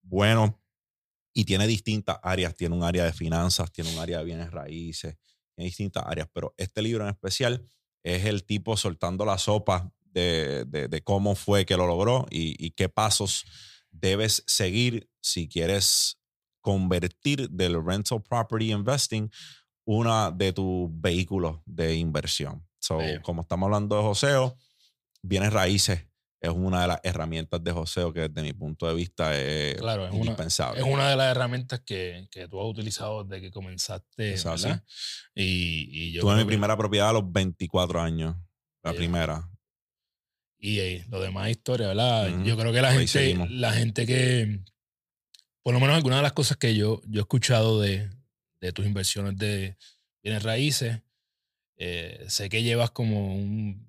bueno 0.03 0.63
y 1.33 1.47
tiene 1.47 1.67
distintas 1.67 2.19
áreas. 2.23 2.55
Tiene 2.55 2.75
un 2.75 2.85
área 2.85 3.07
de 3.07 3.15
finanzas, 3.15 3.73
tiene 3.73 3.91
un 3.91 3.99
área 3.99 4.19
de 4.19 4.25
bienes 4.25 4.51
raíces, 4.51 5.17
tiene 5.55 5.69
distintas 5.69 6.05
áreas, 6.07 6.29
pero 6.31 6.55
este 6.59 6.83
libro 6.83 7.05
en 7.05 7.11
especial 7.11 7.67
es 8.03 8.27
el 8.27 8.45
tipo 8.45 8.77
soltando 8.77 9.25
la 9.25 9.39
sopa 9.39 9.91
de, 10.05 10.67
de 10.67 11.03
cómo 11.03 11.35
fue 11.37 11.65
que 11.65 11.79
lo 11.79 11.87
logró 11.87 12.27
y, 12.31 12.55
y 12.65 12.73
qué 12.73 12.91
pasos 12.91 13.47
debes 13.91 14.45
seguir 14.47 15.09
si 15.23 15.49
quieres 15.49 16.19
convertir 16.65 17.51
del 17.51 17.85
rental 17.85 18.23
property 18.23 18.73
investing 18.73 19.31
una 19.85 20.31
de 20.31 20.55
tus 20.55 20.89
vehículos 20.91 21.61
de 21.67 21.95
inversión. 21.95 22.67
So, 22.79 22.99
como 23.23 23.43
estamos 23.43 23.67
hablando 23.67 23.97
de 23.97 24.03
joseo, 24.03 24.57
bienes 25.23 25.53
raíces 25.53 26.07
es 26.41 26.51
una 26.51 26.83
de 26.83 26.89
las 26.89 27.01
herramientas 27.03 27.63
de 27.63 27.71
joseo 27.71 28.13
que 28.15 28.29
desde 28.29 28.43
mi 28.43 28.55
punto 28.55 28.87
de 28.87 28.95
vista 28.95 29.39
es, 29.39 29.77
indispensable. 30.13 30.81
es 30.81 30.87
una 30.87 31.11
de 31.11 31.17
las 31.17 31.31
herramientas 31.31 31.81
que, 31.81 32.29
que, 32.31 32.49
tú 32.49 32.61
has 32.61 32.67
utilizado 32.67 33.25
desde 33.25 33.43
que 33.43 33.51
comenzaste. 33.51 34.37
Y, 35.35 35.89
y, 35.91 36.13
yo 36.13 36.23
Tuve 36.23 36.37
mi 36.37 36.45
primera 36.45 36.77
propiedad 36.77 37.11
a 37.11 37.13
los 37.15 37.31
24 37.31 38.01
años, 38.01 38.37
la 38.83 38.93
primera. 38.95 39.51
Y 40.59 40.81
eh, 40.81 41.05
lo 41.11 41.21
demás 41.21 41.51
historia, 41.51 41.89
¿verdad? 41.89 42.43
Yo 42.43 42.57
creo 42.57 42.73
que 42.73 42.81
la 42.81 42.93
gente, 42.93 43.47
la 43.51 43.73
gente 43.73 44.07
que, 44.07 44.61
por 45.65 45.75
lo 45.75 45.81
menos 45.81 45.97
algunas 45.97 46.19
de 46.21 46.23
las 46.23 46.33
cosas 46.35 46.57
que 46.57 46.77
yo, 46.77 47.01
yo 47.09 47.21
he 47.21 47.23
escuchado 47.23 47.81
de, 47.81 48.09
de 48.61 48.73
tus 48.73 48.87
inversiones 48.87 49.37
de 49.37 49.77
bienes 50.23 50.43
raíces, 50.45 51.01
Eh, 51.77 52.25
sé 52.29 52.49
que 52.49 52.63
llevas 52.63 52.93
como 52.93 53.35
un, 53.35 53.89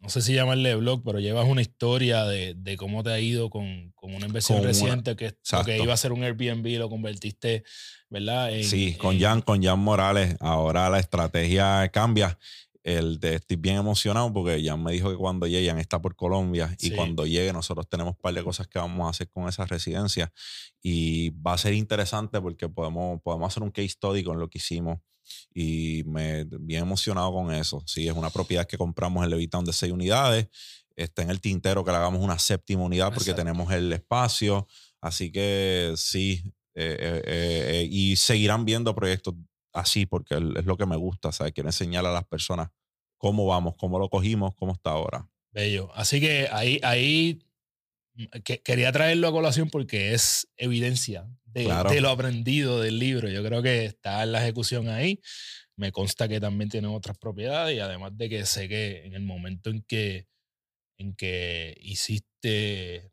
no 0.00 0.08
sé 0.08 0.20
si 0.20 0.34
llamarle 0.34 0.74
blog, 0.74 1.04
pero 1.04 1.20
llevas 1.20 1.46
una 1.46 1.60
historia 1.62 2.24
de, 2.24 2.54
de 2.56 2.76
cómo 2.76 3.04
te 3.04 3.10
ha 3.10 3.20
ido 3.20 3.50
con, 3.50 3.92
con 3.94 4.12
una 4.16 4.26
inversión 4.26 4.58
Con 4.58 4.64
una- 4.66 4.72
reciente 4.72 5.14
que, 5.14 5.26
lo 5.26 5.30
que 5.30 5.36
Exacto. 5.38 5.72
iba 5.84 5.94
a 5.94 5.96
ser 5.96 6.10
un 6.10 6.24
Airbnb, 6.24 6.66
lo 6.78 6.88
convertiste, 6.88 7.62
¿verdad? 8.08 8.52
En- 8.52 8.64
Sí, 8.64 8.94
con 8.96 9.14
en- 9.14 9.20
Jan, 9.20 9.42
con 9.42 9.62
Jan 9.62 9.78
Morales, 9.78 10.34
ahora 10.40 10.90
la 10.90 10.98
estrategia 10.98 11.88
cambia. 11.92 12.36
El 12.82 13.20
de, 13.20 13.34
estoy 13.34 13.56
bien 13.56 13.76
emocionado 13.76 14.32
porque 14.32 14.62
Jan 14.64 14.82
me 14.82 14.92
dijo 14.92 15.10
que 15.10 15.16
cuando 15.16 15.46
llegue, 15.46 15.68
Jan 15.68 15.78
está 15.78 16.00
por 16.00 16.16
Colombia 16.16 16.74
y 16.80 16.92
cuando 16.92 17.26
llegue 17.26 17.52
nosotros 17.52 17.86
tenemos 17.88 18.14
un 18.14 18.20
par 18.20 18.32
de 18.32 18.42
cosas 18.42 18.68
que 18.68 18.78
vamos 18.78 19.06
a 19.06 19.10
hacer 19.10 19.28
con 19.28 19.48
esa 19.48 19.66
residencia 19.66 20.32
y 20.82 21.30
va 21.30 21.52
a 21.52 21.58
ser 21.58 21.74
interesante 21.74 22.40
porque 22.40 22.68
podemos, 22.68 23.20
podemos 23.22 23.52
hacer 23.52 23.62
un 23.62 23.70
case 23.70 23.90
study 23.90 24.24
con 24.24 24.38
lo 24.38 24.48
que 24.48 24.58
hicimos 24.58 24.98
y 25.54 26.02
me 26.06 26.44
bien 26.44 26.82
emocionado 26.82 27.32
con 27.32 27.52
eso. 27.52 27.82
Sí, 27.86 28.08
es 28.08 28.14
una 28.14 28.30
propiedad 28.30 28.66
que 28.66 28.78
compramos 28.78 29.24
en 29.24 29.30
Levitown 29.30 29.64
de 29.64 29.72
seis 29.72 29.92
unidades. 29.92 30.48
Está 30.96 31.22
en 31.22 31.30
el 31.30 31.40
tintero 31.40 31.84
que 31.84 31.90
le 31.90 31.98
hagamos 31.98 32.22
una 32.22 32.38
séptima 32.38 32.82
unidad 32.82 33.08
porque 33.08 33.30
Exacto. 33.30 33.42
tenemos 33.42 33.72
el 33.72 33.92
espacio. 33.92 34.66
Así 35.00 35.32
que 35.32 35.94
sí, 35.96 36.42
eh, 36.74 36.96
eh, 36.98 37.22
eh, 37.26 37.88
y 37.90 38.16
seguirán 38.16 38.64
viendo 38.64 38.94
proyectos 38.94 39.34
así 39.72 40.06
porque 40.06 40.34
es 40.34 40.64
lo 40.66 40.76
que 40.76 40.86
me 40.86 40.96
gusta, 40.96 41.32
¿sabes? 41.32 41.52
Quiero 41.52 41.68
enseñar 41.68 42.04
a 42.06 42.12
las 42.12 42.24
personas 42.24 42.70
cómo 43.18 43.46
vamos, 43.46 43.74
cómo 43.76 43.98
lo 43.98 44.08
cogimos, 44.08 44.54
cómo 44.54 44.72
está 44.72 44.90
ahora. 44.90 45.28
Bello. 45.52 45.90
Así 45.94 46.20
que 46.20 46.48
ahí, 46.50 46.80
ahí 46.82 47.40
mm, 48.14 48.24
que- 48.44 48.62
quería 48.62 48.92
traerlo 48.92 49.28
a 49.28 49.32
colación 49.32 49.68
porque 49.70 50.14
es 50.14 50.48
evidencia 50.56 51.28
de, 51.44 51.64
Claro. 51.64 51.90
de 51.90 52.00
lo 52.00 52.10
aprendido 52.10 52.80
del 52.80 52.98
libro. 52.98 53.28
Yo 53.28 53.42
creo 53.44 53.62
que 53.62 53.84
está 53.84 54.22
en 54.22 54.32
la 54.32 54.42
ejecución 54.42 54.88
ahí. 54.88 55.20
Me 55.76 55.92
consta 55.92 56.28
que 56.28 56.40
también 56.40 56.68
tiene 56.70 56.88
otras 56.88 57.18
propiedades 57.18 57.76
y 57.76 57.80
además 57.80 58.16
de 58.16 58.28
que 58.28 58.46
sé 58.46 58.68
que 58.68 59.04
en 59.06 59.14
el 59.14 59.22
momento 59.22 59.70
en 59.70 59.82
que, 59.82 60.26
en 60.98 61.14
que 61.14 61.76
hiciste 61.80 63.12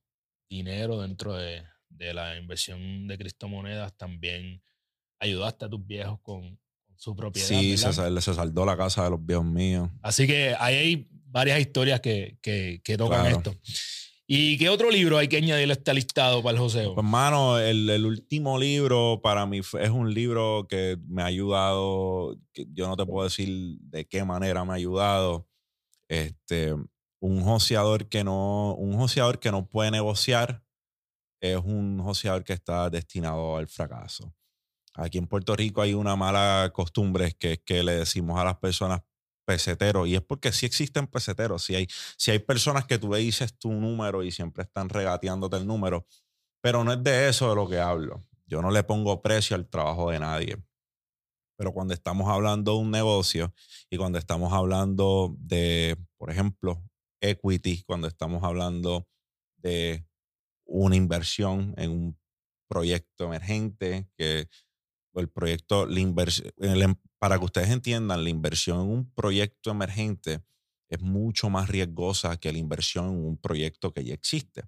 dinero 0.50 1.02
dentro 1.02 1.34
de, 1.36 1.64
de 1.90 2.14
la 2.14 2.38
inversión 2.38 3.08
de 3.08 3.18
criptomonedas, 3.18 3.96
también 3.98 4.62
ayudaste 5.20 5.66
a 5.66 5.70
tus 5.70 5.86
viejos 5.86 6.20
con, 6.22 6.42
con 6.42 6.98
su 6.98 7.16
propiedad. 7.16 7.48
Sí, 7.48 7.78
se, 7.78 7.92
se 7.94 8.34
saldó 8.34 8.66
la 8.66 8.78
casa 8.78 9.04
de 9.04 9.10
los 9.12 9.26
viejos 9.26 9.46
míos. 9.46 9.90
Así 10.02 10.26
que 10.28 10.56
ahí 10.60 10.76
hay 10.76 11.08
varias 11.12 11.60
historias 11.60 12.00
que, 12.02 12.38
que, 12.42 12.82
que 12.84 12.98
tocan 12.98 13.22
Claro. 13.22 13.38
esto. 13.38 13.56
¿Y 14.30 14.58
qué 14.58 14.68
otro 14.68 14.92
libro 14.92 15.18
hay 15.18 15.30
que 15.30 15.38
añadirle 15.38 15.72
a 15.72 15.78
este 15.78 15.94
listado 15.94 16.44
para 16.44 16.54
el 16.56 16.60
joseo? 16.60 16.94
Pues, 16.96 17.06
hermano, 17.06 17.60
el, 17.60 17.90
el 17.90 18.06
último 18.06 18.60
libro 18.60 19.22
para 19.24 19.46
mí 19.46 19.60
es 19.60 19.90
un 19.90 20.14
libro 20.14 20.68
que 20.70 20.98
me 21.08 21.22
ha 21.22 21.26
ayudado. 21.28 22.38
que 22.52 22.66
yo 22.74 22.88
no 22.90 22.98
te 22.98 23.06
puedo 23.06 23.24
decir 23.24 23.78
de 23.80 24.06
qué 24.06 24.26
manera 24.26 24.66
me 24.66 24.74
ha 24.74 24.76
ayudado. 24.76 25.48
Este, 26.10 26.74
un 27.22 27.42
joseador 27.42 28.10
que 28.10 28.26
no, 28.26 28.74
un 28.76 28.98
joseador 28.98 29.40
que 29.40 29.50
no 29.52 29.66
puede 29.70 29.92
negociar 29.92 30.62
es 31.40 31.58
un 31.64 32.00
joseador 32.04 32.44
que 32.44 32.52
está 32.54 32.90
destinado 32.90 33.56
al 33.56 33.68
fracaso. 33.68 34.34
Aquí 34.98 35.20
en 35.20 35.27
Puerto 35.27 35.56
Rico 35.56 35.82
hay 35.82 35.94
una 35.94 36.16
mala 36.16 36.72
costumbre 36.74 37.34
que 37.34 37.54
es 37.54 37.60
que 37.60 37.84
le 37.84 37.94
decimos 37.94 38.39
a 38.39 38.44
las 38.44 38.58
personas 38.58 39.01
peseteros, 39.46 40.08
y 40.08 40.16
es 40.16 40.22
porque 40.22 40.51
sí 40.51 40.66
existen 40.66 41.08
peseteros, 41.08 41.63
si 41.63 41.75
hay, 41.75 41.88
si 42.18 42.32
hay 42.32 42.39
personas 42.39 42.86
que 42.86 42.98
tú 42.98 43.13
le 43.13 43.20
dices 43.20 43.58
tu 43.58 43.72
número 43.72 44.24
y 44.24 44.32
siempre 44.32 44.63
están 44.63 44.89
regateándote 44.89 45.56
el 45.56 45.66
número, 45.66 46.06
pero 46.62 46.84
no 46.84 46.92
es 46.92 47.01
de 47.01 47.30
eso 47.30 47.50
de 47.50 47.56
lo 47.56 47.70
que 47.70 47.80
hablo. 47.80 48.22
Yo 48.46 48.62
no 48.62 48.72
le 48.72 48.84
pongo 48.84 49.22
precio 49.22 49.56
al 49.56 49.70
trabajo 49.70 50.12
de 50.12 50.20
nadie. 50.20 50.58
Pero 51.58 51.74
cuando 51.74 51.94
estamos 51.94 52.30
hablando 52.30 52.74
de 52.74 52.77
un 52.80 52.92
negocio 52.92 53.54
y 53.89 53.98
cuando 53.98 54.20
estamos 54.20 54.51
hablando 54.54 55.36
de, 55.39 55.98
por 56.18 56.30
ejemplo, 56.30 56.84
equity, 57.22 57.84
cuando 57.84 58.08
estamos 58.08 58.44
hablando 58.44 59.08
de 59.58 60.06
una 60.66 60.96
inversión 60.96 61.74
en 61.77 61.92
un 61.92 62.20
proyecto 62.70 63.25
emergente, 63.25 64.08
que 64.18 64.50
el 65.20 65.30
proyecto, 65.30 65.86
la 65.86 66.00
inversión, 66.00 66.52
para 67.20 67.38
que 67.40 67.46
ustedes 67.46 67.70
entiendan, 67.70 68.24
la 68.24 68.30
inversión 68.30 68.82
en 68.82 68.88
un 68.92 69.12
proyecto 69.12 69.72
emergente 69.72 70.42
es 70.90 71.02
mucho 71.02 71.50
más 71.50 71.68
riesgosa 71.70 72.38
que 72.38 72.52
la 72.52 72.58
inversión 72.60 73.06
en 73.10 73.26
un 73.26 73.38
proyecto 73.38 73.92
que 73.94 74.04
ya 74.06 74.14
existe. 74.14 74.64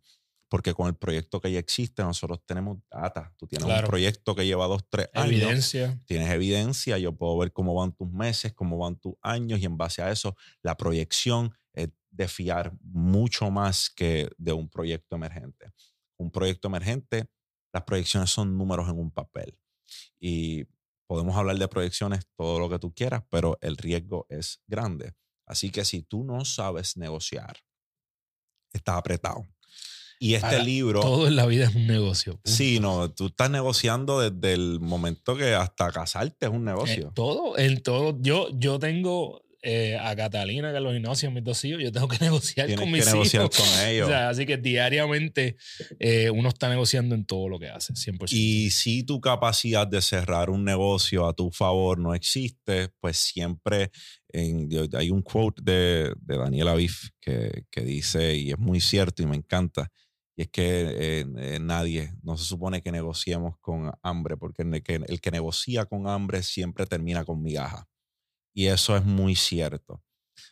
Porque 0.50 0.74
con 0.74 0.88
el 0.88 0.96
proyecto 0.96 1.40
que 1.40 1.52
ya 1.52 1.60
existe, 1.60 2.02
nosotros 2.02 2.40
tenemos 2.46 2.80
data. 2.90 3.32
Tú 3.38 3.46
tienes 3.46 3.66
Claro. 3.68 3.86
un 3.86 3.90
proyecto 3.92 4.34
que 4.36 4.48
lleva 4.48 4.66
dos, 4.66 4.82
tres 4.90 5.08
años 5.14 5.32
Evidencia. 5.44 6.00
tienes 6.08 6.30
evidencia, 6.32 6.98
yo 6.98 7.16
puedo 7.16 7.38
ver 7.38 7.54
cómo 7.54 7.76
van 7.76 7.92
tus 7.94 8.10
meses, 8.12 8.52
cómo 8.54 8.78
van 8.80 8.96
tus 8.98 9.14
años 9.22 9.60
y 9.60 9.66
en 9.66 9.78
base 9.78 10.02
a 10.02 10.10
eso 10.12 10.36
la 10.64 10.76
proyección 10.76 11.54
es 11.74 11.90
de 12.10 12.28
fiar 12.28 12.74
mucho 12.82 13.52
más 13.52 13.92
que 13.92 14.28
de 14.40 14.52
un 14.54 14.68
proyecto 14.70 15.16
emergente. 15.16 15.72
Un 16.18 16.32
proyecto 16.32 16.68
emergente, 16.68 17.30
las 17.72 17.84
proyecciones 17.84 18.32
son 18.32 18.58
números 18.58 18.90
en 18.90 18.98
un 18.98 19.12
papel 19.12 19.56
y 20.20 20.66
podemos 21.08 21.36
hablar 21.36 21.58
de 21.58 21.68
proyecciones 21.68 22.28
todo 22.38 22.60
lo 22.60 22.70
que 22.70 22.80
tú 22.80 22.94
quieras, 22.94 23.24
pero 23.30 23.58
el 23.62 23.78
riesgo 23.78 24.26
es 24.30 24.62
grande. 24.68 25.14
Así 25.46 25.72
que 25.72 25.84
si 25.86 26.04
tú 26.04 26.24
no 26.24 26.46
sabes 26.46 26.96
negociar, 26.98 27.58
estás 28.72 28.96
apretado. 28.98 29.44
Y 30.22 30.34
este 30.36 30.62
libro... 30.62 31.00
Todo 31.00 31.28
en 31.28 31.36
la 31.38 31.46
vida 31.46 31.66
es 31.70 31.76
un 31.76 31.88
negocio. 31.88 32.34
punto. 32.34 32.52
Sí, 32.52 32.80
no, 32.80 33.10
tú 33.10 33.28
estás 33.28 33.50
negociando 33.50 34.20
desde 34.20 34.54
el 34.54 34.80
momento 34.82 35.36
que 35.38 35.56
hasta 35.56 35.92
casarte 35.92 36.46
es 36.46 36.52
un 36.52 36.64
Eh, 36.68 36.72
negocio. 36.72 37.12
todo, 37.16 37.58
en 37.58 37.82
todo. 37.82 38.18
Yo, 38.22 38.50
yo 38.54 38.78
tengo 38.80 39.42
eh, 39.62 39.98
a 40.00 40.16
Catalina, 40.16 40.72
Carlos 40.72 40.96
Ignacio, 40.96 41.30
mis 41.32 41.44
dos 41.44 41.64
hijos, 41.66 41.82
yo 41.84 41.92
tengo 41.92 42.08
que 42.08 42.18
negociar 42.22 42.68
Tienes 42.68 42.80
con 42.84 42.92
que 42.94 42.98
mis 42.98 43.06
negociar 43.06 43.44
hijos. 43.44 43.58
con 43.58 43.88
ellos. 43.88 44.08
O 44.08 44.10
sea, 44.10 44.30
así 44.30 44.46
que 44.46 44.58
diariamente 44.58 45.58
eh, 46.00 46.30
uno 46.30 46.50
está 46.50 46.70
negociando 46.70 47.14
en 47.16 47.26
todo 47.26 47.50
lo 47.50 47.60
que 47.60 47.68
hace, 47.70 47.94
100%. 47.94 48.32
y 48.32 48.70
si 48.72 49.04
tu 49.04 49.20
capacidad 49.20 49.86
de 49.88 50.02
cerrar 50.02 50.50
un 50.50 50.64
negocio 50.64 51.28
a 51.28 51.34
tu 51.34 51.52
favor 51.52 52.00
no 52.00 52.14
existe, 52.16 52.90
pues 53.00 53.18
siempre 53.18 53.92
en- 54.30 54.70
hay 54.94 55.10
un 55.10 55.22
quote 55.22 55.62
de, 55.64 56.14
de 56.22 56.38
Daniel 56.38 56.68
Aviv 56.70 56.94
que, 57.20 57.64
que 57.70 57.82
dice, 57.82 58.36
y 58.36 58.52
es 58.52 58.58
muy 58.60 58.80
cierto 58.80 59.24
y 59.24 59.26
me 59.26 59.36
encanta, 59.36 59.92
y 60.38 60.44
es 60.44 60.48
que 60.50 60.64
eh, 60.64 61.26
eh, 61.38 61.60
nadie, 61.60 62.14
no 62.24 62.38
se 62.38 62.46
supone 62.46 62.82
que 62.82 62.94
negociemos 62.94 63.56
con 63.60 63.92
hambre, 64.04 64.38
porque 64.38 64.62
el 64.62 64.82
que, 64.82 65.02
el 65.06 65.20
que 65.20 65.32
negocia 65.32 65.86
con 65.86 66.08
hambre 66.08 66.44
siempre 66.44 66.86
termina 66.86 67.26
con 67.26 67.42
migaja. 67.44 67.88
Y 68.54 68.68
eso 68.68 68.96
es 68.96 69.04
muy 69.06 69.36
cierto. 69.36 70.04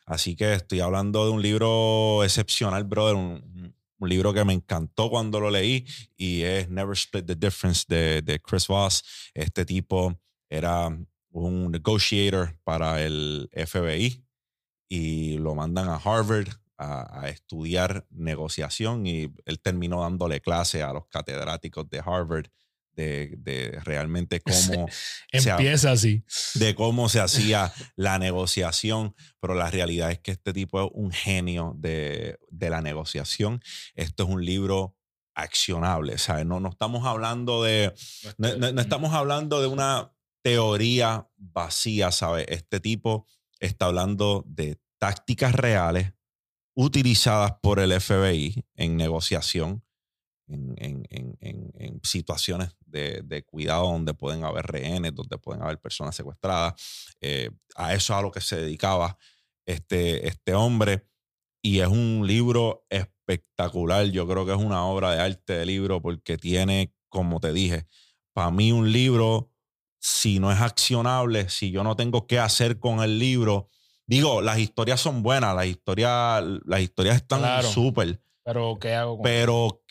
Así 0.06 0.36
que 0.36 0.54
estoy 0.54 0.80
hablando 0.80 1.25
de 1.25 1.32
un 1.32 1.42
libro 1.42 2.24
excepcional, 2.24 2.84
brother, 2.84 3.16
un, 3.16 3.75
un 4.00 4.10
libro 4.10 4.34
que 4.34 4.46
me 4.46 4.54
encantó 4.54 5.10
cuando 5.10 5.39
lo 5.39 5.50
leí 5.50 5.86
y 6.16 6.44
es 6.44 6.70
Never 6.70 6.94
Split 6.94 7.25
the 7.25 7.36
Difference 7.36 7.86
de, 7.88 8.22
de 8.22 8.39
Chris 8.39 8.68
Voss. 8.68 9.04
Este 9.34 9.66
tipo 9.66 10.20
era 10.50 10.88
un 11.32 11.72
negotiator 11.72 12.58
para 12.63 13.04
el 13.04 13.50
FBI 13.54 14.24
y 14.89 15.38
lo 15.38 15.56
mandan 15.56 15.89
a 15.89 15.96
Harvard 15.96 16.48
a, 16.77 17.22
a 17.22 17.30
estudiar 17.30 18.06
negociación 18.12 19.08
y 19.08 19.34
él 19.46 19.60
terminó 19.60 20.01
dándole 20.01 20.42
clase 20.42 20.84
a 20.84 20.94
los 20.94 21.08
catedráticos 21.08 21.89
de 21.89 22.00
Harvard 22.00 22.48
de, 22.98 23.36
de 23.38 23.80
realmente 23.86 24.42
cómo 24.42 24.88
Empieza 25.32 25.92
así. 25.92 26.24
de 26.56 26.75
cómo 26.75 27.08
se 27.08 27.22
hacía 27.22 27.72
la 27.96 28.20
negociación, 28.20 29.16
pero 29.39 29.54
la 29.54 29.72
realidad 29.72 30.12
es 30.12 30.20
que 30.20 30.32
este 30.32 30.51
tipo 30.51 30.84
es 30.84 30.89
un 30.94 31.12
genio 31.12 31.74
de, 31.77 32.38
de 32.50 32.70
la 32.70 32.82
negociación. 32.82 33.62
Esto 33.96 34.24
es 34.24 34.30
un 34.30 34.44
libro 34.44 34.98
accionable, 35.36 36.18
¿sabes? 36.18 36.46
No, 36.46 36.60
no 36.60 36.70
estamos 36.70 37.06
hablando 37.06 37.63
de, 37.63 37.94
no, 38.38 38.56
no- 38.58 38.72
no 38.74 38.82
estamos 38.82 39.13
hablando 39.13 39.62
de 39.62 39.68
una 39.68 40.12
teoría 40.44 41.30
vacía, 41.38 42.12
¿sabes? 42.12 42.46
Este 42.50 42.80
tipo 42.80 43.27
está 43.60 43.86
hablando 43.86 44.44
de 44.48 44.80
tácticas 45.00 45.54
reales 45.54 46.13
utilizadas 46.75 47.54
por 47.62 47.80
el 47.80 47.92
FBI 48.00 48.66
en 48.75 48.98
negociación, 48.98 49.84
en, 50.48 50.75
en- 50.77 51.38
en- 51.42 51.72
en- 51.75 52.00
situaciones 52.04 52.75
de, 52.86 53.22
de 53.24 53.44
cuidado 53.44 53.88
donde 53.92 54.13
pueden 54.13 54.44
haber 54.44 54.66
rehenes, 54.66 55.13
donde 55.13 55.38
pueden 55.38 55.62
haber 55.62 55.80
personas 55.80 56.16
secuestradas. 56.16 56.74
Eh, 57.22 57.50
a 57.75 57.94
eso 57.94 58.13
es 58.13 58.20
a 58.20 58.22
lo 58.22 58.32
que 58.32 58.39
se 58.42 58.56
dedicaba 58.58 59.18
este, 59.66 60.27
este 60.27 60.54
hombre. 60.54 61.08
Y 61.62 61.80
es 61.82 61.88
un 61.88 62.24
libro 62.25 62.86
espectacular. 62.89 64.06
Yo 64.06 64.27
creo 64.27 64.46
que 64.46 64.54
es 64.54 64.58
una 64.58 64.86
obra 64.86 65.12
de 65.12 65.20
arte 65.22 65.54
de 65.54 65.66
libro 65.66 66.01
porque 66.01 66.38
tiene, 66.38 66.94
como 67.10 67.39
te 67.39 67.51
dije, 67.51 67.86
para 68.34 68.51
mí 68.51 68.72
un 68.72 68.92
libro, 68.92 69.51
si 70.00 70.39
no 70.39 70.51
es 70.51 70.62
accionable, 70.62 71.50
si 71.50 71.72
yo 71.72 71.84
no 71.84 71.96
tengo 71.96 72.27
qué 72.27 72.39
hacer 72.39 72.80
con 72.80 73.01
el 73.01 73.20
libro, 73.20 73.68
digo, 74.06 74.42
las 74.42 74.60
historias 74.60 75.01
son 75.01 75.24
buenas, 75.24 75.56
las 75.56 75.66
historias, 75.66 76.44
las 76.66 76.80
historias 76.82 77.18
están 77.18 77.39
Claro. 77.39 77.68
súper, 77.68 78.22
Pero, 78.48 78.77
¿qué 78.80 78.94
hago 78.94 79.18
con 79.18 79.24
Pero 79.24 79.84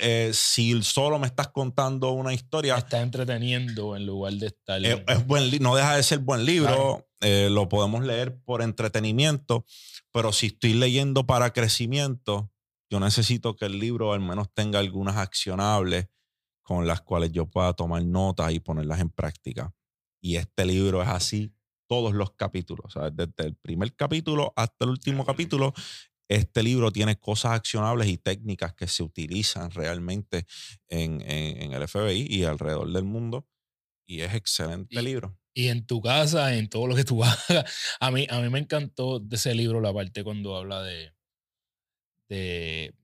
eh, 0.00 0.30
si 0.32 0.82
solo 0.82 1.18
me 1.18 1.26
estás 1.26 1.48
contando 1.48 2.12
una 2.12 2.30
Me 2.30 2.34
historia, 2.34 2.74
está 2.78 3.02
entreteniendo 3.02 3.94
en 3.94 4.06
lugar 4.06 4.32
de 4.32 4.46
estar. 4.46 4.82
es, 4.82 5.02
es 5.06 5.26
buen, 5.26 5.50
no 5.60 5.76
deja 5.76 5.96
de 5.96 6.02
ser 6.02 6.20
buen 6.20 6.46
libro. 6.46 7.06
eh, 7.20 7.48
lo 7.50 7.68
podemos 7.68 8.02
leer 8.02 8.40
por 8.42 8.62
entretenimiento. 8.62 9.66
Pero 10.12 10.32
si 10.32 10.46
estoy 10.46 10.72
leyendo 10.72 11.26
para 11.26 11.52
crecimiento, 11.52 12.50
yo 12.88 13.00
necesito 13.00 13.54
que 13.54 13.66
el 13.66 13.78
libro 13.78 14.14
al 14.14 14.20
menos 14.20 14.48
tenga 14.54 14.78
algunas 14.78 15.18
accionables 15.18 16.08
con 16.62 16.86
las 16.86 17.02
cuales 17.02 17.32
yo 17.32 17.50
pueda 17.50 17.74
tomar 17.74 18.02
notas 18.02 18.50
y 18.52 18.60
ponerlas 18.60 19.00
en 19.00 19.10
práctica. 19.10 19.74
Y 20.22 20.36
este 20.36 20.64
libro 20.64 21.02
es 21.02 21.08
así 21.08 21.52
todos 21.86 22.14
los 22.14 22.32
capítulos. 22.32 22.94
¿sabes? 22.94 23.12
Desde 23.14 23.48
el 23.48 23.56
primer 23.56 23.94
capítulo 23.94 24.54
hasta 24.56 24.86
el 24.86 24.92
último 24.92 25.26
capítulo, 25.26 25.74
este 26.30 26.62
libro 26.62 26.90
tiene 26.92 27.16
cosas 27.16 27.52
accionables 27.52 28.08
y 28.08 28.16
técnicas 28.16 28.72
que 28.74 28.86
se 28.86 29.02
utilizan 29.02 29.70
realmente 29.72 30.46
en, 30.88 31.20
en- 31.22 31.60
en 31.62 31.72
el 31.72 31.82
FBI 31.88 32.26
y 32.30 32.44
alrededor 32.44 32.90
del 32.92 33.04
mundo. 33.04 33.46
Y 34.06 34.20
es 34.22 34.34
excelente 34.34 34.98
Y- 34.98 35.02
libro. 35.02 35.36
y 35.54 35.68
en 35.68 35.84
tu 35.86 36.00
casa, 36.00 36.54
en 36.56 36.68
todo 36.68 36.86
lo 36.86 36.94
que 36.94 37.04
tú 37.04 37.22
hagas. 37.24 37.64
A 38.00 38.10
mí, 38.10 38.26
a 38.30 38.40
mí 38.40 38.48
me 38.48 38.58
encantó 38.60 39.18
de 39.18 39.36
ese 39.36 39.54
libro 39.54 39.80
la 39.80 39.92
parte 39.92 40.22
cuando 40.24 40.56
habla 40.56 40.82
de, 40.82 41.12
de 42.28 42.94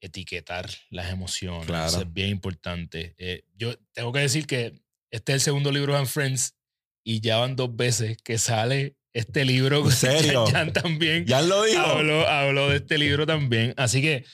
etiquetar 0.00 0.68
las 0.90 1.10
emociones. 1.10 1.66
Claro. 1.66 1.86
Eso 1.88 2.02
es 2.02 2.12
bien 2.12 2.28
importante. 2.30 3.14
Eh, 3.18 3.44
yo 3.54 3.76
tengo 3.92 4.12
que 4.12 4.20
decir 4.20 4.46
que 4.46 4.78
este 5.10 5.32
es 5.32 5.36
el 5.36 5.40
segundo 5.40 5.72
libro 5.72 5.98
de 5.98 6.04
Friends 6.06 6.56
y 7.02 7.20
ya 7.20 7.38
van 7.38 7.56
dos 7.56 7.74
veces 7.74 8.16
que 8.22 8.36
sale 8.38 8.96
este 9.14 9.44
libro. 9.44 9.84
¿En 9.84 9.90
serio? 9.90 10.44
Jan 10.46 10.72
también 10.72 11.24
Ya 11.24 11.40
lo 11.40 11.62
dijo. 11.64 11.80
habló, 11.80 12.28
habló 12.28 12.68
de 12.68 12.76
este 12.76 12.98
libro 12.98 13.26
también. 13.26 13.72
Así 13.76 14.02
que 14.02 14.24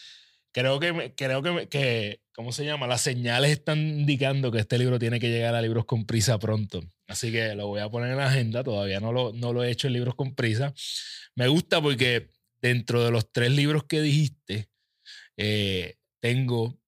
creo 0.52 0.80
que, 0.80 1.14
creo 1.16 1.42
que, 1.42 1.68
que, 1.68 2.20
¿cómo 2.32 2.50
se 2.50 2.64
llama? 2.64 2.86
Las 2.86 3.02
señales 3.02 3.52
están 3.52 3.78
indicando 3.78 4.50
que 4.50 4.58
este 4.58 4.78
libro 4.78 4.98
tiene 4.98 5.20
que 5.20 5.28
llegar 5.28 5.54
a 5.54 5.62
libros 5.62 5.84
con 5.84 6.06
prisa 6.06 6.38
pronto. 6.38 6.82
Así 7.06 7.30
que 7.30 7.54
lo 7.54 7.68
voy 7.68 7.80
a 7.80 7.88
poner 7.88 8.10
en 8.10 8.16
la 8.16 8.26
agenda. 8.26 8.64
Todavía 8.64 9.00
no 9.00 9.12
lo, 9.12 9.32
no 9.32 9.52
lo 9.52 9.62
he 9.62 9.70
hecho 9.70 9.86
en 9.86 9.92
libros 9.92 10.14
con 10.14 10.34
prisa. 10.34 10.72
Me 11.36 11.46
gusta 11.48 11.80
porque 11.80 12.30
dentro 12.60 13.04
de 13.04 13.10
los 13.10 13.30
tres 13.30 13.50
libros 13.50 13.84
que 13.84 14.00
dijiste, 14.00 14.68
eh, 15.36 15.96
tengo 16.20 16.78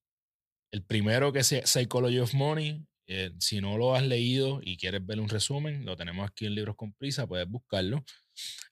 el 0.73 0.83
primero 0.83 1.33
que 1.33 1.41
es 1.41 1.55
Psychology 1.65 2.19
of 2.19 2.35
Money. 2.35 2.87
Eh, 3.15 3.31
si 3.41 3.61
no 3.61 3.77
lo 3.77 3.95
has 3.95 4.03
leído 4.03 4.61
y 4.63 4.79
quieres 4.79 5.05
ver 5.05 5.21
un 5.21 5.29
resumen, 5.29 5.85
lo 5.85 5.99
tenemos 5.99 6.27
aquí 6.27 6.47
en 6.47 6.55
Libros 6.55 6.77
con 6.77 6.95
Prisa, 6.95 7.27
puedes 7.27 7.47
buscarlo. 7.47 8.03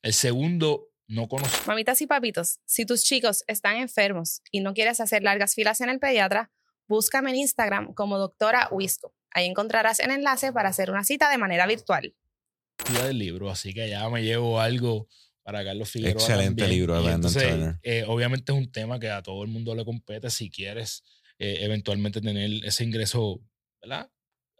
El 0.00 0.14
segundo, 0.14 0.88
no 1.08 1.28
conozco. 1.28 1.58
Mamitas 1.66 2.00
y 2.00 2.06
papitos, 2.06 2.58
si 2.64 2.86
tus 2.86 3.02
chicos 3.02 3.44
están 3.48 3.76
enfermos 3.76 4.40
y 4.50 4.60
no 4.60 4.72
quieres 4.72 4.98
hacer 5.00 5.22
largas 5.22 5.54
filas 5.54 5.82
en 5.82 5.90
el 5.90 5.98
pediatra, 5.98 6.50
búscame 6.88 7.28
en 7.28 7.36
Instagram 7.36 7.92
como 7.92 8.16
doctora 8.16 8.70
Wisco. 8.72 9.14
Ahí 9.30 9.44
encontrarás 9.44 10.00
el 10.00 10.10
enlace 10.10 10.54
para 10.54 10.70
hacer 10.70 10.90
una 10.90 11.04
cita 11.04 11.30
de 11.30 11.36
manera 11.36 11.66
virtual. 11.66 12.14
día 12.90 13.04
del 13.04 13.18
libro, 13.18 13.50
así 13.50 13.74
que 13.74 13.90
ya 13.90 14.08
me 14.08 14.22
llevo 14.22 14.58
algo 14.58 15.06
para 15.42 15.62
Carlos 15.62 15.90
Figueroa. 15.90 16.22
Excelente 16.22 16.62
también. 16.62 16.70
libro 16.70 17.10
entonces, 17.10 17.42
Turner. 17.46 17.78
eh, 17.82 18.04
obviamente 18.06 18.52
es 18.52 18.58
un 18.58 18.72
tema 18.72 18.98
que 18.98 19.10
a 19.10 19.22
todo 19.22 19.44
el 19.44 19.50
mundo 19.50 19.74
le 19.74 19.84
compete 19.84 20.30
si 20.30 20.50
quieres 20.50 21.02
eh, 21.38 21.58
eventualmente 21.60 22.22
tener 22.22 22.64
ese 22.64 22.84
ingreso, 22.84 23.42
¿verdad? 23.82 24.10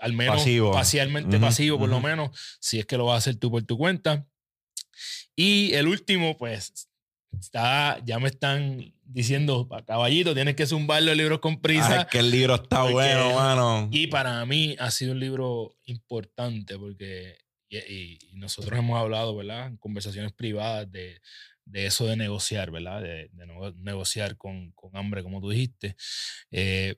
Al 0.01 0.13
menos 0.15 0.39
Pasivo. 0.39 0.73
parcialmente 0.73 1.37
Ujú, 1.37 1.45
pasivo, 1.45 1.79
por 1.79 1.89
lo 1.89 1.99
ujú. 1.99 2.07
menos, 2.07 2.31
si 2.61 2.79
es 2.79 2.87
que 2.87 2.97
lo 2.97 3.05
vas 3.07 3.15
a 3.15 3.19
hacer 3.19 3.37
tú 3.37 3.51
por 3.51 3.63
tu 3.63 3.77
cuenta. 3.77 4.27
Y 5.37 5.73
el 5.75 5.87
último, 5.89 6.37
pues, 6.37 6.89
está, 7.39 8.01
ya 8.05 8.19
me 8.19 8.29
están 8.29 8.93
diciendo, 9.05 9.69
caballito, 9.87 10.35
tienes 10.35 10.57
que 10.57 10.67
zumbarlo 10.67 11.13
el 11.13 11.19
libro 11.19 11.41
con 11.41 11.61
prisa. 11.61 12.01
Ay, 12.01 12.07
que 12.11 12.19
el 12.19 12.31
libro 12.31 12.55
está 12.57 12.81
Porque- 12.81 12.93
bueno, 12.95 13.35
mano. 13.35 13.89
Y 13.93 14.07
para 14.09 14.45
mí 14.47 14.77
ha 14.79 14.91
sido 14.91 15.13
un 15.13 15.21
libro 15.21 15.77
importante 15.85 16.79
porque 16.79 17.37
y, 17.69 17.79
y- 17.79 18.19
y 18.33 18.37
nosotros 18.37 18.77
hemos 18.79 18.99
hablado, 18.99 19.37
¿verdad? 19.37 19.69
En 19.69 19.77
conversaciones 19.77 20.33
privadas 20.33 20.91
de, 20.91 21.21
de 21.65 21.87
eso 21.87 22.05
de 22.07 22.17
negociar, 22.17 22.71
¿verdad? 22.73 23.01
De, 23.03 23.29
de 23.33 23.47
negociar 23.77 24.37
con, 24.37 24.73
con 24.73 24.97
hambre, 24.97 25.23
como 25.23 25.41
tú 25.41 25.51
dijiste. 25.51 25.95
Eh, 26.51 26.97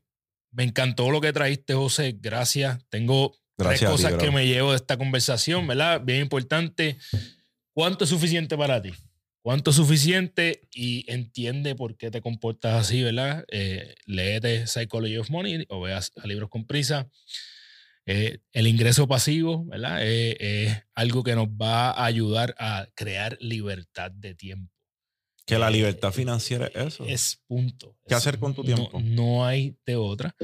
me 0.52 0.64
encantó 0.64 1.10
lo 1.10 1.20
que 1.20 1.32
trajiste, 1.32 1.74
José. 1.74 2.16
Gracias. 2.20 2.78
Tengo 2.88 3.34
Gracias 3.56 3.80
tres 3.80 3.80
ti, 3.80 3.86
cosas 3.86 4.22
que 4.22 4.30
me 4.30 4.46
llevo 4.46 4.70
de 4.70 4.76
esta 4.76 4.96
conversación, 4.96 5.66
¿verdad? 5.66 6.00
Bien 6.02 6.20
importante. 6.20 6.98
¿Cuánto 7.72 8.04
es 8.04 8.10
suficiente 8.10 8.56
para 8.56 8.80
ti? 8.80 8.92
¿Cuánto 9.42 9.70
es 9.70 9.76
suficiente? 9.76 10.68
Y 10.72 11.10
entiende 11.10 11.74
por 11.74 11.96
qué 11.96 12.10
te 12.10 12.20
comportas 12.20 12.74
así, 12.74 13.02
¿verdad? 13.02 13.44
Eh, 13.48 13.94
léete 14.06 14.66
Psychology 14.66 15.16
of 15.16 15.30
Money 15.30 15.64
o 15.68 15.80
veas 15.80 16.12
a 16.22 16.26
libros 16.26 16.48
con 16.48 16.66
prisa. 16.66 17.08
Eh, 18.04 18.38
el 18.52 18.66
ingreso 18.66 19.06
pasivo, 19.06 19.64
¿verdad? 19.64 19.98
Eh, 20.02 20.36
es 20.38 20.84
algo 20.94 21.22
que 21.22 21.34
nos 21.34 21.48
va 21.48 21.90
a 21.90 22.04
ayudar 22.04 22.54
a 22.58 22.88
crear 22.94 23.36
libertad 23.40 24.10
de 24.10 24.34
tiempo. 24.34 24.71
Que 25.46 25.58
la 25.58 25.68
Eh, 25.68 25.72
libertad 25.72 26.12
financiera 26.12 26.66
es 26.68 26.94
eso. 26.94 27.04
Es 27.06 27.40
punto. 27.46 27.96
¿Qué 28.06 28.14
Es- 28.14 28.18
hacer 28.18 28.38
con 28.38 28.54
tu 28.54 28.62
no- 28.62 28.74
tiempo? 28.74 29.00
No, 29.00 29.44
hay 29.44 29.76
de 29.84 29.96
otra. 29.96 30.34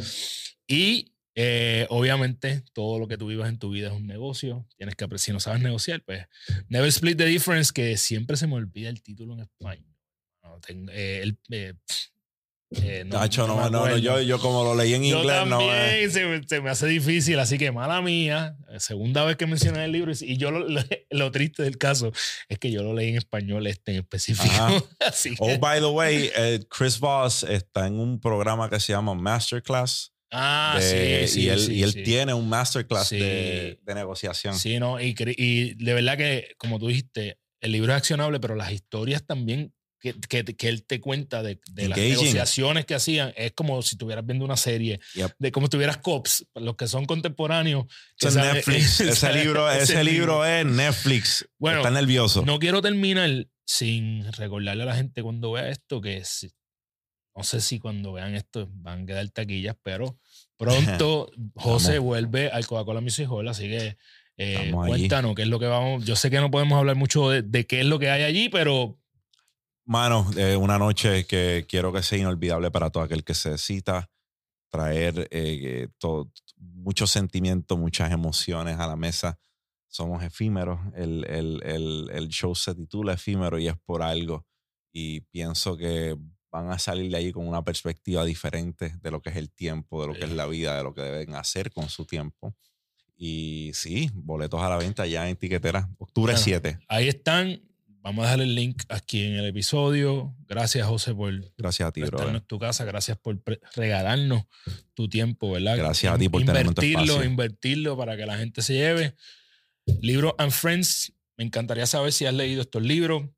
Y 0.66 1.12
eh, 1.40 1.86
obviamente 1.90 2.64
todo 2.72 2.98
lo 2.98 3.06
que 3.06 3.16
tú 3.16 3.28
vivas 3.28 3.48
en 3.48 3.58
tu 3.60 3.70
vida 3.70 3.88
es 3.88 3.92
un 3.94 4.06
negocio. 4.08 4.66
Tienes 4.76 4.96
que 4.96 5.04
apre- 5.06 5.18
si 5.18 5.30
no 5.32 5.38
sabes 5.38 5.62
negociar, 5.62 6.02
pues 6.04 6.26
Never 6.68 6.88
Split 6.88 7.16
the 7.16 7.26
Difference, 7.26 7.72
que 7.72 7.96
siempre 7.96 8.36
se 8.36 8.48
me 8.48 8.54
olvida 8.54 8.88
el 8.88 9.00
título 9.02 9.34
en 9.34 9.40
español. 9.40 9.94
No, 10.42 10.58
tengo- 10.60 10.90
eh, 10.92 11.20
el- 11.22 11.38
eh, 11.50 11.74
eh, 12.70 13.04
no- 13.06 13.16
Tacho, 13.18 13.46
no 13.46 13.56
no, 13.56 13.70
no, 13.70 13.88
no, 13.88 13.96
yo, 13.96 14.20
yo 14.20 14.38
como 14.38 14.62
lo 14.62 14.74
leí 14.74 14.92
en 14.94 15.02
Yo 15.04 15.20
inglés, 15.20 15.46
no 15.46 15.60
eh. 15.60 15.66
también, 15.68 16.10
se, 16.10 16.24
me- 16.26 16.42
se 16.46 16.60
me 16.60 16.70
hace 16.70 16.86
difícil, 16.86 17.38
así 17.38 17.56
que 17.56 17.72
mala 17.72 18.02
mía. 18.02 18.56
eh, 18.70 18.78
Segunda 18.80 19.24
vez 19.24 19.36
que 19.36 19.46
mencioné 19.46 19.84
el 19.86 19.92
libro 19.92 20.12
y- 20.20 20.36
yo 20.36 20.50
lo, 20.50 20.68
lo, 20.68 20.82
lo 21.10 21.30
triste 21.32 21.62
del 21.62 21.78
caso 21.78 22.12
es 22.48 22.58
que 22.58 22.70
yo 22.70 22.82
lo 22.82 22.92
leí 22.94 23.08
en 23.08 23.16
español 23.16 23.66
este 23.66 23.92
en 23.92 23.98
específico. 24.00 24.52
Así 25.00 25.30
que, 25.30 25.36
Oh, 25.40 25.58
by 25.58 25.80
the 25.80 25.86
way, 25.86 26.30
eh, 26.36 26.60
Chris 26.68 26.98
Voss 27.00 27.42
está 27.44 27.86
en 27.86 27.98
un 27.98 28.20
programa 28.20 28.68
que 28.68 28.78
se 28.80 28.92
llama 28.92 29.14
Masterclass. 29.14 30.12
ah, 30.30 30.76
de- 30.78 31.26
sí, 31.26 31.34
sí, 31.34 31.40
y 31.46 31.48
él, 31.48 31.58
sí, 31.60 31.72
y 31.74 31.82
él 31.82 31.92
sí. 31.92 32.02
tiene 32.02 32.34
un 32.34 32.48
masterclass 32.50 33.10
de, 33.10 33.78
de 33.82 33.94
negociación. 33.94 34.58
Sí, 34.58 34.78
no, 34.78 35.00
y, 35.00 35.14
y 35.38 35.72
de 35.74 35.94
verdad 35.94 36.18
que, 36.18 36.48
como 36.58 36.78
tú 36.78 36.88
dijiste, 36.88 37.38
el 37.62 37.72
libro 37.72 37.92
es 37.92 37.96
accionable, 37.98 38.38
pero 38.38 38.54
las 38.54 38.70
historias 38.72 39.24
también 39.24 39.72
que, 40.00 40.14
que, 40.28 40.44
que 40.44 40.68
él 40.68 40.84
te 40.84 41.00
cuenta 41.00 41.42
de, 41.42 41.60
de 41.72 41.88
las 41.88 41.98
negociaciones 41.98 42.86
que 42.86 42.94
hacían, 42.94 43.32
es 43.36 43.52
como 43.52 43.80
si 43.82 43.94
estuvieras 43.96 44.24
viendo 44.24 44.44
una 44.44 44.56
serie, 44.56 45.00
Yep. 45.14 45.32
de 45.38 45.52
como 45.52 45.66
si 45.66 45.70
tuvieras 45.70 45.96
cops, 45.98 46.46
los 46.54 46.76
que 46.76 46.86
son 46.86 47.04
contemporáneos. 47.06 47.86
que 48.18 48.28
es 48.28 48.36
Netflix. 48.36 49.00
ese 49.00 49.32
libro, 49.32 49.70
ese, 49.70 49.82
ese 49.94 50.04
libro 50.04 50.44
es 50.44 50.64
Netflix. 50.66 51.48
Bueno, 51.58 51.78
está 51.78 51.90
nervioso. 51.90 52.44
No 52.44 52.58
quiero 52.58 52.80
terminar 52.82 53.46
sin 53.64 54.30
recordarle 54.32 54.84
a 54.84 54.86
la 54.86 54.94
gente 54.96 55.22
cuando 55.22 55.52
vea 55.52 55.68
esto 55.68 56.00
que 56.00 56.24
si- 56.24 56.52
no 57.36 57.44
sé 57.44 57.60
si 57.60 57.78
cuando 57.78 58.12
vean 58.12 58.34
esto 58.34 58.68
van 58.72 59.02
a 59.02 59.06
quedar 59.06 59.28
taquillas, 59.28 59.76
pero 59.82 60.18
pronto 60.56 61.30
José 61.54 61.98
vuelve 61.98 62.50
al 62.50 62.66
Coca-Cola 62.66 63.00
Music 63.00 63.28
Hall, 63.30 63.46
así 63.48 63.68
que 63.68 63.96
eh, 64.38 64.56
allí. 64.56 64.72
cuéntanos 64.72 65.34
qué 65.34 65.42
es 65.42 65.48
lo 65.48 65.58
que 65.60 65.66
vamos. 65.66 66.04
Yo 66.04 66.16
sé 66.16 66.30
que 66.30 66.38
no 66.40 66.50
podemos 66.50 66.78
hablar 66.78 66.96
mucho 66.96 67.28
de, 67.30 67.42
de 67.42 67.66
qué 67.66 67.80
es 67.80 67.86
lo 67.86 67.98
que 67.98 68.10
hay 68.10 68.22
allí, 68.22 68.48
pero 68.48 68.98
Mano, 69.88 70.30
eh, 70.36 70.54
una 70.54 70.78
noche 70.78 71.24
que 71.26 71.64
quiero 71.66 71.90
que 71.94 72.02
sea 72.02 72.18
inolvidable 72.18 72.70
para 72.70 72.90
todo 72.90 73.02
aquel 73.02 73.24
que 73.24 73.32
se 73.32 73.56
cita, 73.56 74.10
traer 74.68 75.26
eh, 75.30 75.88
todo- 75.96 76.30
muchos 76.58 77.10
sentimientos, 77.10 77.78
muchas 77.78 78.12
emociones 78.12 78.78
a 78.78 78.86
la 78.86 78.96
mesa. 78.96 79.38
Somos 79.86 80.22
efímeros. 80.22 80.78
El, 80.94 81.24
el- 81.24 81.62
el- 81.64 82.10
el 82.12 82.28
show 82.28 82.54
se 82.54 82.74
titula 82.74 83.14
Efímero 83.14 83.58
y 83.58 83.66
es 83.68 83.78
por 83.78 84.02
algo. 84.02 84.44
Y 84.92 85.20
pienso 85.22 85.74
que 85.78 86.14
van 86.50 86.70
a 86.70 86.78
salir 86.78 87.10
de 87.10 87.16
ahí 87.16 87.32
con 87.32 87.48
una 87.48 87.62
perspectiva 87.64 88.26
diferente 88.26 88.94
de 89.00 89.10
lo 89.10 89.22
que 89.22 89.30
es 89.30 89.36
el 89.36 89.50
tiempo, 89.50 90.02
de 90.02 90.08
lo 90.08 90.12
que 90.14 90.24
es 90.24 90.32
la 90.32 90.46
vida, 90.46 90.76
de 90.76 90.82
lo 90.82 90.92
que 90.92 91.00
deben 91.00 91.34
hacer 91.34 91.70
con 91.72 91.88
su 91.88 92.04
tiempo. 92.04 92.54
Y 93.16 93.70
sí, 93.72 94.10
boletos 94.14 94.60
a 94.60 94.68
la 94.68 94.76
venta 94.76 95.06
ya 95.06 95.28
en 95.30 95.36
tiquetera, 95.36 95.88
octubre 95.98 96.32
Bueno, 96.34 96.44
7. 96.44 96.78
ahí 96.88 97.08
están. 97.08 97.62
Vamos 98.08 98.22
a 98.22 98.28
dejar 98.28 98.40
el 98.40 98.54
link 98.54 98.84
aquí 98.88 99.22
en 99.22 99.34
el 99.34 99.44
episodio. 99.44 100.34
Gracias, 100.48 100.86
José, 100.86 101.14
por 101.14 101.30
Gracias 101.58 101.86
a 101.86 101.92
ti, 101.92 102.00
brother. 102.00 102.40
tu 102.40 102.58
casa. 102.58 102.86
Gracias 102.86 103.18
por 103.18 103.38
regalarnos 103.76 104.44
tu 104.94 105.10
tiempo, 105.10 105.50
¿verdad? 105.50 105.76
Gracias 105.76 106.14
a 106.14 106.16
ti 106.16 106.30
por 106.30 106.40
invertirlo, 106.40 107.02
espacio. 107.02 107.24
invertirlo 107.24 107.98
para 107.98 108.16
que 108.16 108.24
la 108.24 108.38
gente 108.38 108.62
se 108.62 108.72
lleve. 108.72 109.14
Libro 110.00 110.34
and 110.38 110.52
Friends. 110.52 111.12
Me 111.36 111.44
encantaría 111.44 111.84
saber 111.84 112.10
si 112.12 112.24
has 112.24 112.32
leído 112.32 112.62
estos 112.62 112.82
libros. 112.82 113.28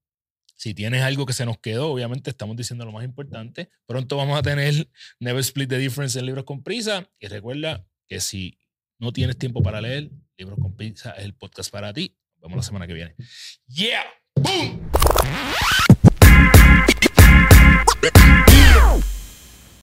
Si 0.54 0.72
tienes 0.72 1.02
algo 1.02 1.26
que 1.26 1.32
se 1.32 1.44
nos 1.44 1.58
quedó, 1.58 1.88
obviamente 1.90 2.30
estamos 2.30 2.56
diciendo 2.56 2.84
lo 2.84 2.92
más 2.92 3.04
importante. 3.04 3.70
Pronto 3.86 4.18
vamos 4.18 4.38
a 4.38 4.42
tener 4.42 4.88
Never 5.18 5.40
Split 5.40 5.68
the 5.68 5.78
Difference 5.78 6.16
en 6.16 6.26
Libros 6.26 6.44
con 6.44 6.62
Prisa. 6.62 7.10
Y 7.18 7.26
recuerda 7.26 7.84
que 8.06 8.20
si 8.20 8.56
no 9.00 9.12
tienes 9.12 9.36
tiempo 9.36 9.64
para 9.64 9.80
leer, 9.80 10.12
Libros 10.38 10.60
con 10.60 10.76
Prisa 10.76 11.10
es 11.18 11.24
el 11.24 11.34
podcast 11.34 11.72
para 11.72 11.92
ti. 11.92 12.16
Nos 12.36 12.42
vemos 12.42 12.58
la 12.58 12.62
semana 12.62 12.86
que 12.86 12.94
viene. 12.94 13.16
¡Yeah! 13.66 14.04
Boom! 14.36 14.80